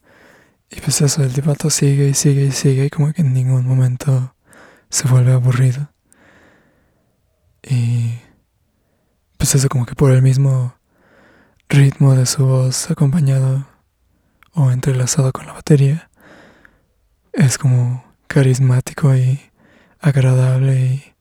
Y 0.71 0.81
pues 0.81 1.01
eso, 1.01 1.23
el 1.23 1.33
debato 1.33 1.69
sigue 1.71 2.09
y 2.09 2.15
sigue 2.15 2.47
y 2.47 2.53
sigue 2.53 2.87
y 2.87 2.91
como 2.91 3.13
que 3.13 3.23
en 3.23 3.35
ningún 3.35 3.67
momento 3.67 4.35
se 4.89 5.09
vuelve 5.09 5.33
aburrido. 5.33 5.91
Y 7.63 8.19
pues 9.37 9.55
eso 9.55 9.69
como 9.69 9.87
que 9.87 9.95
por 9.95 10.13
el 10.13 10.23
mismo 10.23 10.77
ritmo 11.69 12.15
de 12.15 12.27
su 12.27 12.47
voz 12.47 12.91
acompañado 12.91 13.67
o 14.53 14.71
entrelazado 14.71 15.33
con 15.33 15.47
la 15.47 15.53
batería, 15.53 16.11
es 17.33 17.59
como 17.59 18.05
carismático 18.27 19.15
y 19.15 19.41
agradable 20.01 20.81
y 20.81 21.15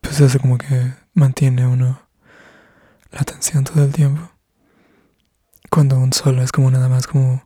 pues 0.00 0.20
eso 0.20 0.38
como 0.38 0.58
que 0.58 0.94
mantiene 1.14 1.66
uno 1.66 2.00
la 3.12 3.20
atención 3.20 3.64
todo 3.64 3.84
el 3.84 3.92
tiempo. 3.92 4.30
Cuando 5.70 5.98
un 5.98 6.12
solo 6.12 6.42
es 6.42 6.52
como 6.52 6.70
nada 6.70 6.88
más 6.88 7.06
como... 7.06 7.44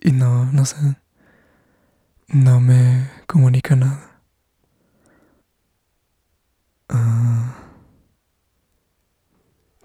Y 0.00 0.12
no, 0.12 0.46
no 0.52 0.64
sé. 0.64 0.76
No 2.28 2.60
me 2.60 3.08
comunica 3.26 3.74
nada. 3.74 4.22
Ah. 6.88 7.54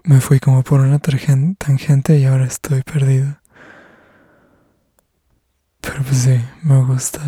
me 0.04 0.20
fui 0.20 0.38
como 0.40 0.62
por 0.62 0.80
una 0.80 0.98
tangente 0.98 2.18
y 2.18 2.24
ahora 2.24 2.44
estoy 2.46 2.82
perdido. 2.82 3.38
Pero 5.94 6.06
pues 6.06 6.22
sí, 6.22 6.44
me 6.64 6.84
gusta. 6.84 7.20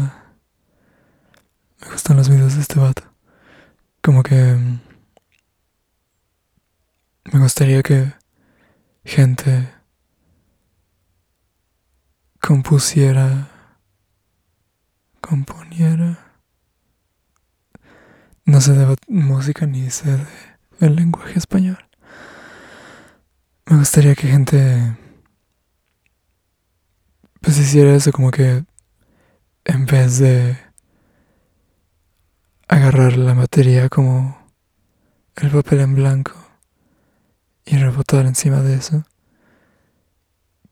Me 1.81 1.89
gustan 1.89 2.17
los 2.17 2.29
videos 2.29 2.57
de 2.57 2.63
este 2.63 2.81
vato. 2.81 3.05
Como 4.03 4.25
que 4.25 4.59
me 7.33 7.39
gustaría 7.39 7.81
que 7.85 8.13
gente 9.05 9.73
compusiera, 12.41 13.49
componiera. 15.21 16.19
no 18.47 18.61
sé 18.61 18.73
de 18.73 18.97
música 19.07 19.65
ni 19.67 19.91
sé 19.91 20.11
de 20.11 20.27
el 20.81 20.97
lenguaje 20.97 21.39
español. 21.39 21.79
Me 23.67 23.77
gustaría 23.77 24.17
que 24.17 24.27
gente 24.27 25.06
pues 27.47 27.59
hiciera 27.61 27.95
eso 27.95 28.11
como 28.11 28.33
que 28.33 28.65
en 29.65 29.87
vez 29.87 30.19
de 30.19 30.59
agarrar 32.67 33.17
la 33.17 33.35
materia 33.35 33.89
como 33.89 34.37
el 35.37 35.51
papel 35.51 35.79
en 35.79 35.95
blanco 35.95 36.33
y 37.65 37.77
rebotar 37.77 38.27
encima 38.27 38.63
de 38.63 38.75
eso, 38.75 39.05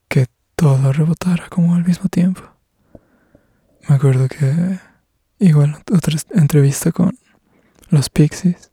que 0.08 0.26
todo 0.56 0.92
rebotara 0.92 1.48
como 1.48 1.76
al 1.76 1.84
mismo 1.84 2.08
tiempo. 2.08 2.42
Me 3.88 3.94
acuerdo 3.94 4.26
que 4.26 4.80
igual 5.38 5.76
otra 5.92 6.18
entrevista 6.32 6.90
con 6.90 7.16
los 7.88 8.10
Pixies, 8.10 8.72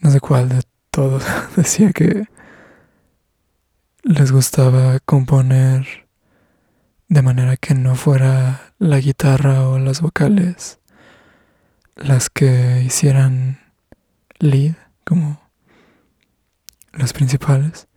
no 0.00 0.10
sé 0.10 0.18
cuál 0.18 0.48
de 0.48 0.60
todos, 0.90 1.22
decía 1.56 1.92
que 1.92 2.26
les 4.04 4.32
gustaba 4.32 5.00
componer 5.00 6.06
de 7.08 7.22
manera 7.22 7.56
que 7.56 7.74
no 7.74 7.94
fuera 7.94 8.74
la 8.78 8.98
guitarra 9.00 9.66
o 9.66 9.78
las 9.78 10.02
vocales 10.02 10.78
las 11.96 12.28
que 12.28 12.82
hicieran 12.84 13.60
lead 14.40 14.74
como 15.04 15.40
las 16.92 17.14
principales, 17.14 17.88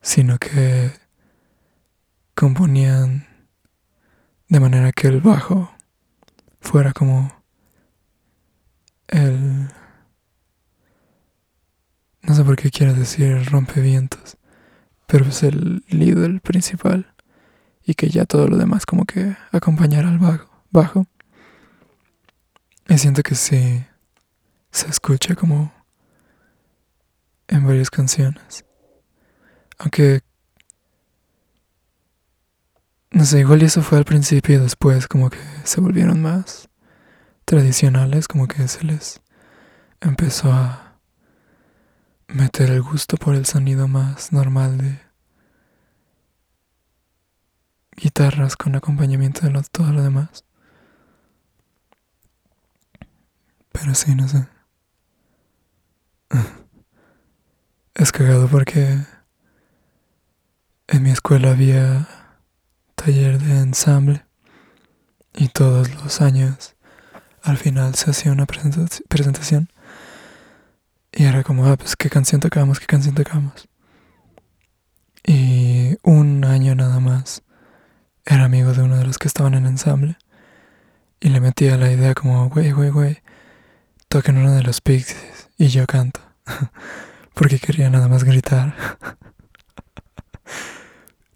sino 0.00 0.38
que 0.38 0.92
componían 2.36 3.26
de 4.48 4.60
manera 4.60 4.92
que 4.92 5.08
el 5.08 5.20
bajo 5.20 5.74
fuera 6.60 6.92
como 6.92 7.42
el... 9.08 9.68
No 12.22 12.34
sé 12.34 12.44
por 12.44 12.54
qué 12.54 12.70
quiero 12.70 12.94
decir 12.94 13.50
rompevientos, 13.50 14.36
pero 15.10 15.26
es 15.26 15.42
el 15.42 15.82
líder 15.88 16.40
principal 16.40 17.12
y 17.84 17.94
que 17.94 18.08
ya 18.08 18.26
todo 18.26 18.46
lo 18.46 18.56
demás 18.56 18.86
como 18.86 19.04
que 19.04 19.36
acompañara 19.50 20.08
al 20.08 20.18
bajo. 20.18 20.48
bajo. 20.70 21.06
Y 22.88 22.96
siento 22.96 23.22
que 23.24 23.34
sí 23.34 23.84
se 24.70 24.88
escucha 24.88 25.34
como 25.34 25.72
en 27.48 27.66
varias 27.66 27.90
canciones. 27.90 28.64
Aunque 29.78 30.20
no 33.10 33.24
sé, 33.24 33.40
igual 33.40 33.62
y 33.62 33.66
eso 33.66 33.82
fue 33.82 33.98
al 33.98 34.04
principio 34.04 34.54
y 34.54 34.58
después 34.58 35.08
como 35.08 35.28
que 35.28 35.40
se 35.64 35.80
volvieron 35.80 36.22
más 36.22 36.68
tradicionales, 37.44 38.28
como 38.28 38.46
que 38.46 38.68
se 38.68 38.84
les 38.84 39.20
empezó 40.00 40.52
a 40.52 40.89
meter 42.34 42.70
el 42.70 42.82
gusto 42.82 43.16
por 43.16 43.34
el 43.34 43.46
sonido 43.46 43.88
más 43.88 44.32
normal 44.32 44.78
de 44.78 44.98
guitarras 47.96 48.56
con 48.56 48.76
acompañamiento 48.76 49.46
de 49.46 49.62
todo 49.70 49.92
lo 49.92 50.02
demás. 50.02 50.44
Pero 53.72 53.94
sí, 53.94 54.14
no 54.14 54.28
sé. 54.28 54.46
Es 57.94 58.12
cagado 58.12 58.48
porque 58.48 58.98
en 60.86 61.02
mi 61.02 61.10
escuela 61.10 61.50
había 61.50 62.08
taller 62.94 63.38
de 63.38 63.58
ensamble 63.58 64.24
y 65.34 65.48
todos 65.48 65.94
los 65.96 66.22
años 66.22 66.76
al 67.42 67.58
final 67.58 67.94
se 67.96 68.10
hacía 68.10 68.32
una 68.32 68.46
presentación 68.46 69.70
y 71.12 71.24
era 71.24 71.42
como, 71.42 71.66
ah, 71.66 71.76
pues 71.76 71.96
qué 71.96 72.08
canción 72.08 72.40
tocamos, 72.40 72.80
qué 72.80 72.86
canción 72.86 73.14
tocamos. 73.14 73.68
Y 75.26 75.96
un 76.02 76.44
año 76.44 76.74
nada 76.74 77.00
más 77.00 77.42
era 78.24 78.44
amigo 78.44 78.72
de 78.72 78.82
uno 78.82 78.96
de 78.96 79.04
los 79.04 79.18
que 79.18 79.28
estaban 79.28 79.54
en 79.54 79.66
ensamble 79.66 80.16
y 81.20 81.28
le 81.28 81.40
metía 81.40 81.76
la 81.76 81.90
idea 81.92 82.14
como, 82.14 82.48
güey, 82.48 82.72
güey, 82.72 82.90
güey, 82.90 83.18
toquen 84.08 84.38
uno 84.38 84.52
de 84.52 84.62
los 84.62 84.80
pixies 84.80 85.50
y 85.58 85.68
yo 85.68 85.86
canto. 85.86 86.20
Porque 87.34 87.58
quería 87.58 87.90
nada 87.90 88.08
más 88.08 88.24
gritar. 88.24 88.74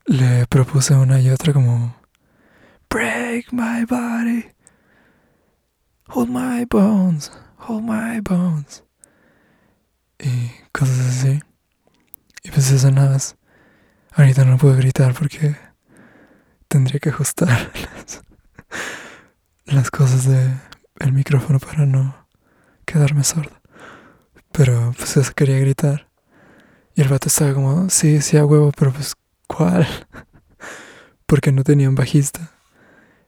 le 0.07 0.47
propuse 0.47 0.95
una 0.95 1.21
y 1.21 1.31
otra 1.31 1.53
como, 1.53 1.97
break 2.91 3.53
my 3.53 3.85
body, 3.85 4.47
hold 6.09 6.29
my 6.31 6.65
bones, 6.65 7.31
hold 7.59 7.85
my 7.85 8.21
bones. 8.21 8.85
Y 10.19 10.51
cosas 10.73 11.01
así. 11.01 11.41
Y 12.43 12.51
pues 12.51 12.71
eso 12.71 12.91
nada 12.91 13.11
más. 13.11 13.37
Ahorita 14.13 14.45
no 14.45 14.59
puedo 14.59 14.77
gritar 14.77 15.13
porque 15.15 15.57
tendría 16.69 17.01
que 17.01 17.11
ajustar 17.11 17.73
las, 19.65 19.91
cosas 19.91 20.27
del 20.27 20.61
el 21.01 21.13
micrófono 21.13 21.59
para 21.59 21.85
no 21.87 22.29
quedarme 22.85 23.25
sordo. 23.25 23.61
Pero 24.53 24.95
pues 24.97 25.17
eso 25.17 25.33
quería 25.35 25.59
gritar. 25.59 26.09
Y 26.95 27.01
el 27.01 27.09
vato 27.09 27.29
estaba 27.29 27.55
como, 27.55 27.91
sí, 27.91 28.21
sí 28.21 28.37
a 28.37 28.45
huevo, 28.45 28.71
pero 28.77 28.93
pues 28.93 29.15
¿cuál? 29.49 29.87
Porque 31.27 31.51
no 31.51 31.65
tenían 31.65 31.97
bajista. 31.97 32.53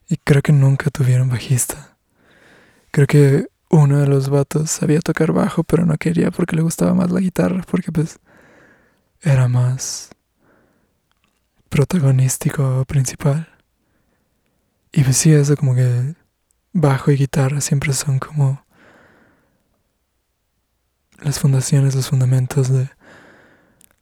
Y 0.09 0.18
creo 0.18 0.42
que 0.42 0.53
nunca 0.53 0.90
tuvieron 0.90 1.29
bajista. 1.29 1.96
Creo 2.92 3.09
que 3.09 3.49
uno 3.79 3.99
de 4.01 4.07
los 4.07 4.29
vatos 4.29 4.71
sabía 4.71 5.01
tocar 5.01 5.33
bajo, 5.33 5.65
pero 5.65 5.85
no 5.87 5.97
quería 5.97 6.31
porque 6.31 6.57
le 6.57 6.62
gustaba 6.62 6.95
más 6.95 7.11
la 7.11 7.21
guitarra, 7.21 7.62
porque 7.69 7.93
pues 7.93 8.19
era 9.21 9.49
más 9.49 10.11
protagonístico 11.69 12.85
principal. 12.87 13.49
Y 14.93 15.03
pues 15.05 15.17
sí, 15.17 15.33
eso 15.33 15.57
como 15.57 15.75
que 15.75 16.15
bajo 16.73 17.11
y 17.11 17.17
guitarra 17.17 17.61
siempre 17.61 17.93
son 17.93 18.19
como 18.19 18.65
las 21.19 21.39
fundaciones, 21.41 21.95
los 21.95 22.09
fundamentos 22.09 22.69
de 22.69 22.91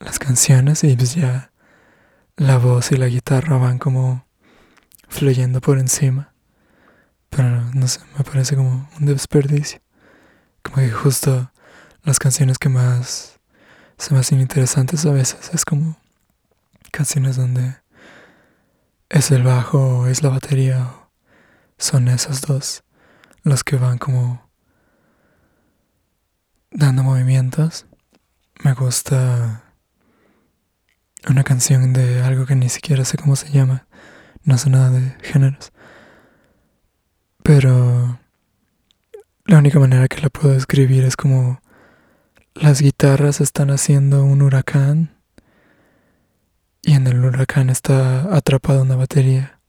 las 0.01 0.19
canciones 0.19 0.85
y 0.85 0.97
pues 0.97 1.15
ya 1.15 1.51
la 2.37 2.59
voz 2.59 2.93
y 2.93 2.97
la 2.97 3.07
guitarra 3.07 3.57
van 3.57 3.79
como 3.79 4.27
fluyendo 5.09 5.61
por 5.61 5.79
encima. 5.79 6.34
Pero 7.37 7.63
no 7.75 7.89
sé, 7.89 8.01
me 8.17 8.25
parece 8.25 8.57
como 8.57 8.89
un 9.01 9.07
desperdicio. 9.07 9.81
Como 10.63 10.77
que 10.77 10.91
justo 10.91 11.51
las 12.03 12.19
canciones 12.19 12.59
que 12.59 12.69
más 12.69 13.41
se 13.99 14.15
me 14.15 14.21
hacen 14.21 14.41
interesantes 14.41 15.05
a 15.07 15.13
veces 15.13 15.51
es 15.53 15.65
como 15.65 15.97
canciones 16.93 17.37
donde 17.37 17.77
es 19.09 19.31
el 19.31 19.43
bajo 19.43 19.79
o 19.79 20.07
es 20.07 20.23
la 20.23 20.29
batería 20.29 20.87
o 20.87 21.11
son 21.79 22.09
esos 22.09 22.41
dos 22.41 22.85
los 23.43 23.65
que 23.65 23.77
van 23.77 23.99
como 23.99 24.51
dando 26.71 27.03
movimientos. 27.03 27.87
Me 28.63 28.75
gusta 28.75 29.65
una 31.29 31.43
canción 31.43 31.93
de 31.93 32.23
algo 32.23 32.47
que 32.47 32.55
ni 32.55 32.69
siquiera 32.69 33.05
sé 33.05 33.17
cómo 33.17 33.37
se 33.37 33.51
llama, 33.51 33.87
no 34.45 34.57
sé 34.57 34.71
nada 34.71 34.91
de 34.91 35.17
géneros, 35.23 35.73
pero 37.45 38.19
la 39.45 39.59
única 39.59 39.79
manera 39.79 40.09
que 40.09 40.23
la 40.23 40.31
puedo 40.31 40.55
describir 40.55 41.05
es 41.05 41.15
como 41.15 41.61
las 42.55 42.81
guitarras 42.81 43.43
están 43.43 43.71
haciendo 43.71 44.25
un 44.25 44.41
huracán 44.41 45.15
y 46.81 46.95
en 46.95 47.07
el 47.07 47.23
huracán 47.23 47.69
está 47.69 48.35
atrapada 48.35 48.81
una 48.81 48.97
batería 48.97 49.61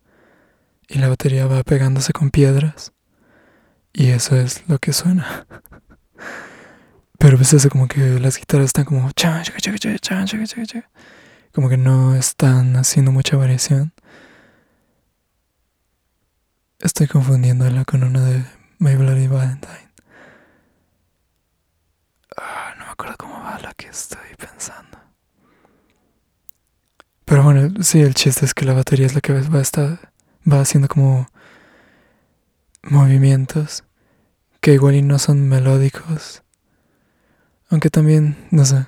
y 0.87 0.99
la 0.99 1.09
batería 1.09 1.47
va 1.47 1.63
pegándose 1.63 2.13
con 2.13 2.31
piedras 2.31 2.93
y 3.91 4.07
eso 4.07 4.37
es 4.37 4.63
lo 4.69 4.79
que 4.79 4.93
suena. 4.93 5.45
Pero 7.19 7.35
pues 7.35 7.51
eso 7.51 7.69
como 7.69 7.89
que 7.89 8.21
las 8.21 8.37
guitarras 8.37 8.67
están 8.67 8.85
como 8.85 9.11
como 11.51 11.67
que 11.67 11.77
no 11.77 12.15
están 12.15 12.77
haciendo 12.77 13.11
mucha 13.11 13.35
variación. 13.35 13.91
Estoy 16.79 17.07
confundiéndola 17.07 17.85
con 17.85 18.03
una 18.03 18.21
de 18.21 18.45
My 18.79 18.95
Bloody 18.95 19.27
Valentine. 19.27 19.89
Ah, 22.37 22.73
no 22.77 22.85
me 22.85 22.91
acuerdo 22.91 23.15
cómo 23.17 23.39
va 23.41 23.57
la 23.59 23.73
que 23.73 23.87
estoy 23.87 24.35
pensando. 24.37 24.99
Pero 27.23 27.43
bueno, 27.43 27.81
sí, 27.81 28.01
el 28.01 28.13
chiste 28.13 28.45
es 28.45 28.53
que 28.53 28.65
la 28.65 28.73
batería 28.73 29.05
es 29.05 29.15
la 29.15 29.21
que 29.21 29.33
va, 29.33 29.61
estar, 29.61 30.11
va 30.51 30.59
haciendo 30.59 30.89
como 30.89 31.27
movimientos 32.83 33.85
que 34.59 34.73
igual 34.73 34.95
y 34.95 35.01
no 35.01 35.17
son 35.17 35.47
melódicos. 35.47 36.43
Aunque 37.69 37.89
también, 37.89 38.47
no 38.51 38.65
sé. 38.65 38.85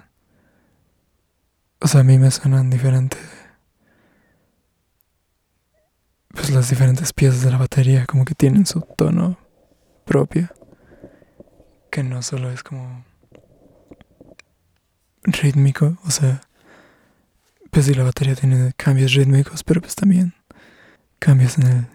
O 1.80 1.88
sea, 1.88 2.02
a 2.02 2.04
mí 2.04 2.17
me 2.19 2.32
suenan 2.32 2.69
diferente. 2.69 3.17
Pues 6.38 6.52
las 6.52 6.69
diferentes 6.69 7.13
piezas 7.13 7.41
de 7.41 7.50
la 7.50 7.58
batería 7.58 8.06
como 8.06 8.23
que 8.23 8.36
tienen 8.36 8.67
su 8.67 8.82
tono 8.82 9.39
propio. 10.06 10.50
que 11.89 12.04
no 12.04 12.21
solo 12.21 12.52
es 12.52 12.62
como 12.62 13.04
rítmico, 15.23 15.97
o 16.06 16.12
sea, 16.12 16.41
pues 17.71 17.88
si 17.88 17.95
la 17.95 18.04
batería 18.04 18.36
tiene 18.36 18.71
cambios 18.78 19.13
rítmicos, 19.13 19.63
pero 19.63 19.82
pues 19.82 19.95
también 19.95 20.36
cambios 21.17 21.58
en 21.58 21.67
el 21.67 21.88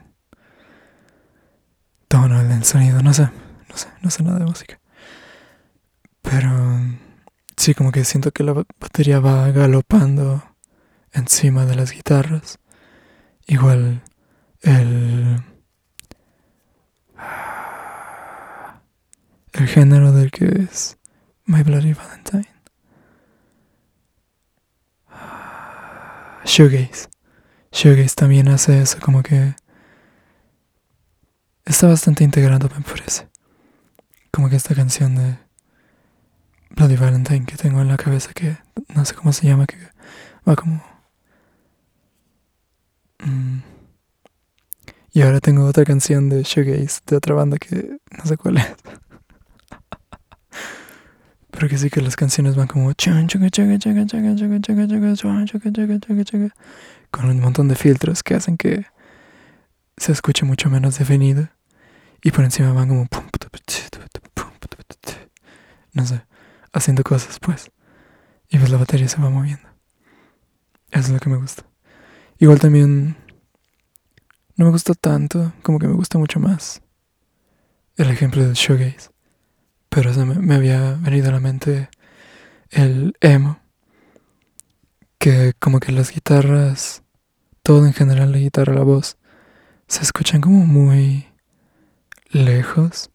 tono, 2.08 2.40
en 2.40 2.50
el 2.50 2.64
sonido, 2.64 3.00
no 3.00 3.14
sé, 3.14 3.30
no 3.68 3.76
sé, 3.76 3.88
no 4.02 4.10
sé 4.10 4.24
nada 4.24 4.40
de 4.40 4.46
música. 4.46 4.80
Pero 6.20 6.50
sí, 7.56 7.74
como 7.74 7.92
que 7.92 8.04
siento 8.04 8.32
que 8.32 8.42
la 8.42 8.54
batería 8.80 9.20
va 9.20 9.50
galopando 9.52 10.42
encima 11.12 11.64
de 11.64 11.76
las 11.76 11.92
guitarras. 11.92 12.58
Igual 13.46 14.02
el 14.62 15.42
el 19.52 19.68
género 19.68 20.12
del 20.12 20.30
que 20.30 20.46
es 20.46 20.98
My 21.44 21.62
Bloody 21.62 21.92
Valentine. 21.92 22.48
Shoegaze. 26.44 27.08
Shoegaze 27.70 28.14
también 28.14 28.48
hace 28.48 28.80
eso, 28.82 28.98
como 29.00 29.22
que 29.22 29.54
está 31.64 31.86
bastante 31.86 32.24
integrado, 32.24 32.68
me 32.74 32.82
parece. 32.82 33.28
Como 34.30 34.48
que 34.48 34.56
esta 34.56 34.74
canción 34.74 35.14
de 35.14 35.38
Bloody 36.70 36.96
Valentine 36.96 37.46
que 37.46 37.56
tengo 37.56 37.80
en 37.80 37.88
la 37.88 37.96
cabeza, 37.96 38.32
que 38.32 38.56
no 38.94 39.04
sé 39.04 39.14
cómo 39.14 39.32
se 39.32 39.46
llama, 39.46 39.66
que 39.66 39.76
va 40.48 40.56
como. 40.56 40.82
Mm. 43.20 43.71
Y 45.12 45.22
ahora 45.22 45.40
tengo 45.40 45.66
otra 45.66 45.84
canción 45.84 46.28
de 46.30 46.42
Shoegaze 46.42 47.00
de 47.06 47.16
otra 47.16 47.34
banda 47.34 47.58
que 47.58 47.98
no 48.16 48.24
sé 48.24 48.36
cuál 48.36 48.58
es. 48.58 48.74
Pero 51.50 51.68
que 51.68 51.76
sí 51.76 51.90
que 51.90 52.00
las 52.00 52.16
canciones 52.16 52.56
van 52.56 52.66
como 52.66 52.90
con 57.10 57.26
un 57.28 57.40
montón 57.40 57.68
de 57.68 57.74
filtros 57.74 58.22
que 58.22 58.34
hacen 58.34 58.56
que 58.56 58.86
se 59.98 60.12
escuche 60.12 60.46
mucho 60.46 60.70
menos 60.70 60.98
definido 60.98 61.48
y 62.22 62.30
por 62.30 62.44
encima 62.44 62.72
van 62.72 62.88
como 62.88 63.06
no 65.92 66.06
sé, 66.06 66.22
haciendo 66.72 67.02
cosas 67.02 67.38
pues. 67.38 67.70
Y 68.48 68.58
pues 68.58 68.70
la 68.70 68.78
batería 68.78 69.08
se 69.08 69.20
va 69.20 69.28
moviendo. 69.28 69.68
Eso 70.90 71.06
es 71.06 71.10
lo 71.10 71.20
que 71.20 71.28
me 71.28 71.36
gusta. 71.36 71.64
Igual 72.38 72.60
también 72.60 73.16
no 74.56 74.66
me 74.66 74.70
gusta 74.70 74.94
tanto, 74.94 75.52
como 75.62 75.78
que 75.78 75.88
me 75.88 75.94
gusta 75.94 76.18
mucho 76.18 76.40
más 76.40 76.82
el 77.96 78.10
ejemplo 78.10 78.44
del 78.44 78.54
shoegaze. 78.54 79.10
Pero 79.88 80.12
se 80.14 80.24
me, 80.24 80.54
había 80.54 80.94
venido 80.94 81.28
a 81.28 81.32
la 81.32 81.40
mente 81.40 81.90
el 82.70 83.14
emo. 83.20 83.60
Que 85.18 85.52
como 85.58 85.78
que 85.78 85.92
las 85.92 86.10
guitarras, 86.10 87.02
todo 87.62 87.86
en 87.86 87.92
general, 87.92 88.32
la 88.32 88.38
guitarra, 88.38 88.74
la 88.74 88.82
voz, 88.82 89.18
se 89.86 90.02
escuchan 90.02 90.40
como 90.40 90.64
muy 90.66 91.26
lejos 92.30 93.10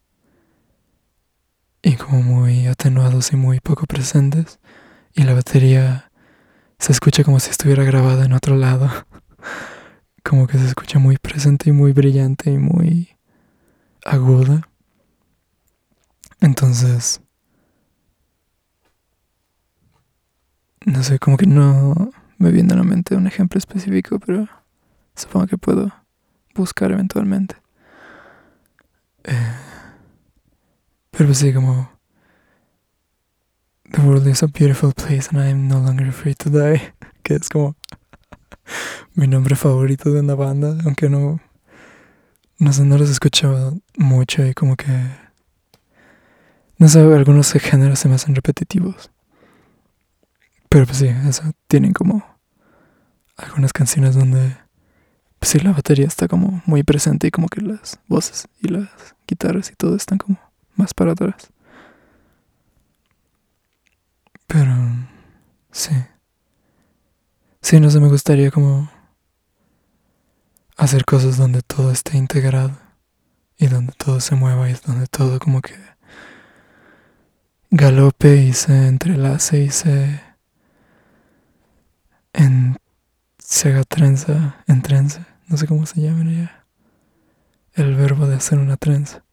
y 1.81 1.95
como 1.95 2.21
muy 2.21 2.67
atenuados 2.67 3.33
y 3.33 3.35
muy 3.35 3.59
poco 3.59 3.85
presentes. 3.87 4.59
Y 5.13 5.23
la 5.23 5.33
batería 5.33 6.11
se 6.79 6.91
escucha 6.91 7.23
como 7.23 7.39
si 7.39 7.49
estuviera 7.49 7.83
grabada 7.83 8.25
en 8.25 8.33
otro 8.33 8.55
lado. 8.55 8.89
como 10.27 10.45
que 10.45 10.57
se 10.57 10.65
escucha 10.65 10.99
muy 10.99 11.17
presente 11.17 11.69
y 11.69 11.73
muy 11.73 11.93
brillante 11.93 12.51
y 12.51 12.57
muy 12.57 13.15
aguda. 14.03 14.67
Entonces, 16.41 17.21
no 20.85 21.01
sé, 21.01 21.17
como 21.17 21.37
que 21.37 21.47
no 21.47 22.11
me 22.37 22.51
viene 22.51 22.73
a 22.73 22.77
la 22.77 22.83
mente 22.83 23.15
un 23.15 23.25
ejemplo 23.25 23.57
específico, 23.57 24.19
pero 24.19 24.47
supongo 25.15 25.47
que 25.47 25.57
puedo 25.57 25.93
buscar 26.53 26.91
eventualmente. 26.91 27.55
Eh, 29.23 29.55
pero 31.11 31.33
sí, 31.33 31.53
como 31.53 31.89
The 33.91 34.01
world 34.01 34.27
is 34.27 34.43
a 34.43 34.47
beautiful 34.47 34.91
place 34.91 35.29
and 35.29 35.39
I 35.39 35.51
am 35.51 35.69
no 35.69 35.79
longer 35.79 36.09
afraid 36.09 36.35
to 36.39 36.49
die, 36.49 36.93
que 37.23 37.35
es 37.35 37.47
como 37.47 37.77
mi 39.13 39.27
nombre 39.27 39.55
favorito 39.55 40.11
de 40.11 40.21
una 40.21 40.35
banda, 40.35 40.77
aunque 40.85 41.09
no, 41.09 41.39
no 42.59 42.73
sé, 42.73 42.83
no 42.83 42.97
los 42.97 43.09
escuchado 43.09 43.77
mucho 43.97 44.45
y 44.45 44.53
como 44.53 44.75
que 44.75 44.87
no 46.79 46.87
sé, 46.87 46.99
algunos 46.99 47.51
géneros 47.53 47.99
se 47.99 48.07
me 48.07 48.15
hacen 48.15 48.35
repetitivos. 48.35 49.09
Pero 50.69 50.85
pues 50.85 50.99
sí, 50.99 51.07
eso, 51.07 51.43
tienen 51.67 51.93
como 51.93 52.23
algunas 53.35 53.73
canciones 53.73 54.15
donde 54.15 54.57
pues 55.39 55.51
sí 55.51 55.59
la 55.59 55.71
batería 55.71 56.05
está 56.05 56.27
como 56.27 56.61
muy 56.65 56.83
presente 56.83 57.27
y 57.27 57.31
como 57.31 57.47
que 57.47 57.61
las 57.61 57.99
voces 58.07 58.47
y 58.61 58.67
las 58.67 58.89
guitarras 59.27 59.71
y 59.71 59.75
todo 59.75 59.95
están 59.95 60.17
como 60.17 60.39
más 60.75 60.93
para 60.93 61.13
atrás. 61.13 61.51
Pero 64.47 64.73
sí. 65.71 65.91
Sí, 67.61 67.79
no 67.79 67.89
sé, 67.89 67.99
me 67.99 68.07
gustaría 68.07 68.51
como 68.51 68.89
hacer 70.77 71.05
cosas 71.05 71.37
donde 71.37 71.61
todo 71.61 71.91
esté 71.91 72.17
integrado 72.17 72.77
y 73.57 73.67
donde 73.67 73.93
todo 73.93 74.19
se 74.21 74.35
mueva 74.35 74.69
y 74.69 74.73
donde 74.85 75.07
todo 75.07 75.39
como 75.39 75.61
que 75.61 75.75
galope 77.71 78.37
y 78.37 78.53
se 78.53 78.87
entrelace 78.87 79.63
y 79.63 79.69
se 79.71 80.27
se 83.47 83.69
haga 83.69 83.85
trenza, 83.85 84.63
en 84.67 84.81
trenza, 84.81 85.25
no 85.47 85.55
sé 85.55 85.67
cómo 85.67 85.85
se 85.85 86.01
llama 86.01 86.29
ya 86.29 86.65
el 87.75 87.95
verbo 87.95 88.27
de 88.27 88.35
hacer 88.35 88.59
una 88.59 88.75
trenza. 88.75 89.23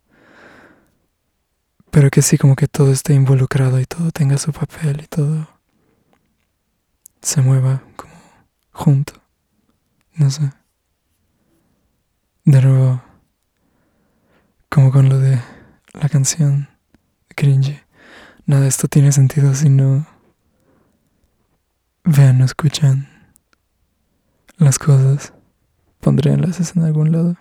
Pero 1.90 2.10
que 2.10 2.22
sí, 2.22 2.38
como 2.38 2.54
que 2.54 2.68
todo 2.68 2.92
esté 2.92 3.12
involucrado 3.12 3.80
y 3.80 3.86
todo 3.86 4.12
tenga 4.12 4.38
su 4.38 4.52
papel 4.52 5.00
y 5.02 5.06
todo 5.08 5.48
se 7.22 7.42
mueva 7.42 7.82
como 7.96 8.13
junto. 8.74 9.14
No 10.16 10.30
sé. 10.30 10.52
De 12.44 12.60
nuevo, 12.60 13.02
como 14.68 14.92
con 14.92 15.08
lo 15.08 15.18
de 15.18 15.40
la 15.94 16.08
canción 16.10 16.68
de 17.28 17.34
Cringy. 17.34 17.80
Nada 18.44 18.62
de 18.62 18.68
esto 18.68 18.88
tiene 18.88 19.12
sentido 19.12 19.54
si 19.54 19.70
no 19.70 20.06
vean 22.04 22.42
o 22.42 22.44
escuchan 22.44 23.08
las 24.58 24.78
cosas. 24.78 25.32
Pondré 26.00 26.32
enlaces 26.32 26.76
en 26.76 26.82
algún 26.82 27.12
lado. 27.12 27.36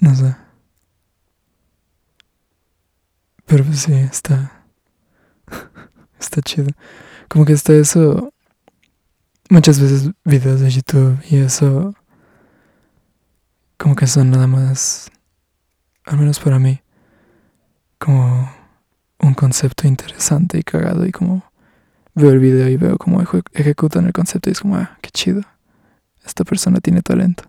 No 0.00 0.14
sé. 0.14 0.36
Pero 3.46 3.64
pues 3.64 3.80
sí, 3.80 3.94
está. 3.94 4.66
está 6.20 6.40
chido. 6.42 6.70
Como 7.28 7.44
que 7.44 7.54
está 7.54 7.72
eso. 7.72 8.33
Muchas 9.50 9.78
veces 9.78 10.10
videos 10.24 10.60
de 10.60 10.70
YouTube 10.70 11.18
y 11.28 11.36
eso. 11.36 11.94
Como 13.76 13.94
que 13.94 14.06
son 14.06 14.30
nada 14.30 14.46
más. 14.46 15.10
Al 16.06 16.18
menos 16.18 16.38
para 16.40 16.58
mí 16.58 16.80
como 17.98 18.50
un 19.20 19.34
concepto 19.34 19.86
interesante 19.86 20.58
y 20.58 20.62
cagado 20.62 21.06
y 21.06 21.12
como 21.12 21.42
veo 22.14 22.30
el 22.30 22.38
video 22.38 22.68
y 22.68 22.76
veo 22.76 22.98
cómo 22.98 23.22
ejecutan 23.52 24.06
el 24.06 24.12
concepto 24.12 24.50
y 24.50 24.52
es 24.52 24.60
como, 24.60 24.76
ah, 24.76 24.98
qué 25.00 25.10
chido. 25.10 25.42
Esta 26.24 26.44
persona 26.44 26.80
tiene 26.80 27.02
talento. 27.02 27.44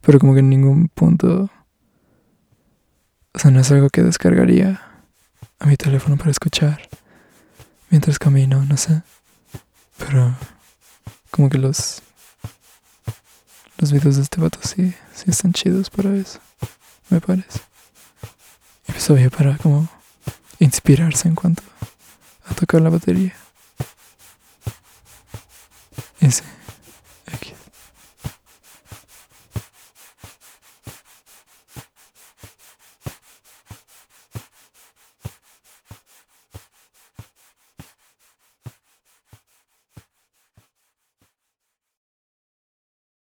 Pero 0.00 0.18
como 0.18 0.34
que 0.34 0.40
en 0.40 0.50
ningún 0.50 0.88
punto... 0.88 1.50
O 3.32 3.38
sea, 3.38 3.50
no 3.50 3.60
es 3.60 3.70
algo 3.70 3.90
que 3.90 4.02
descargaría 4.02 4.80
a 5.58 5.66
mi 5.66 5.76
teléfono 5.76 6.16
para 6.16 6.30
escuchar 6.30 6.80
mientras 7.90 8.18
camino, 8.18 8.64
no 8.64 8.76
sé. 8.76 9.02
Pero 9.98 10.34
como 11.30 11.48
que 11.48 11.58
los 11.58 12.02
los 13.78 13.92
videos 13.92 14.16
de 14.16 14.22
este 14.22 14.40
vato 14.40 14.58
sí, 14.62 14.92
sí 15.14 15.24
están 15.28 15.52
chidos 15.52 15.88
para 15.88 16.14
eso, 16.14 16.40
me 17.10 17.20
parece. 17.20 17.60
Y 18.88 18.92
pues 18.92 19.08
obvio 19.10 19.30
para 19.30 19.56
como 19.56 19.88
inspirarse 20.58 21.28
en 21.28 21.36
cuanto 21.36 21.62
a 22.44 22.54
tocar 22.54 22.80
la 22.80 22.90
batería. 22.90 23.34
Ese. 26.20 26.57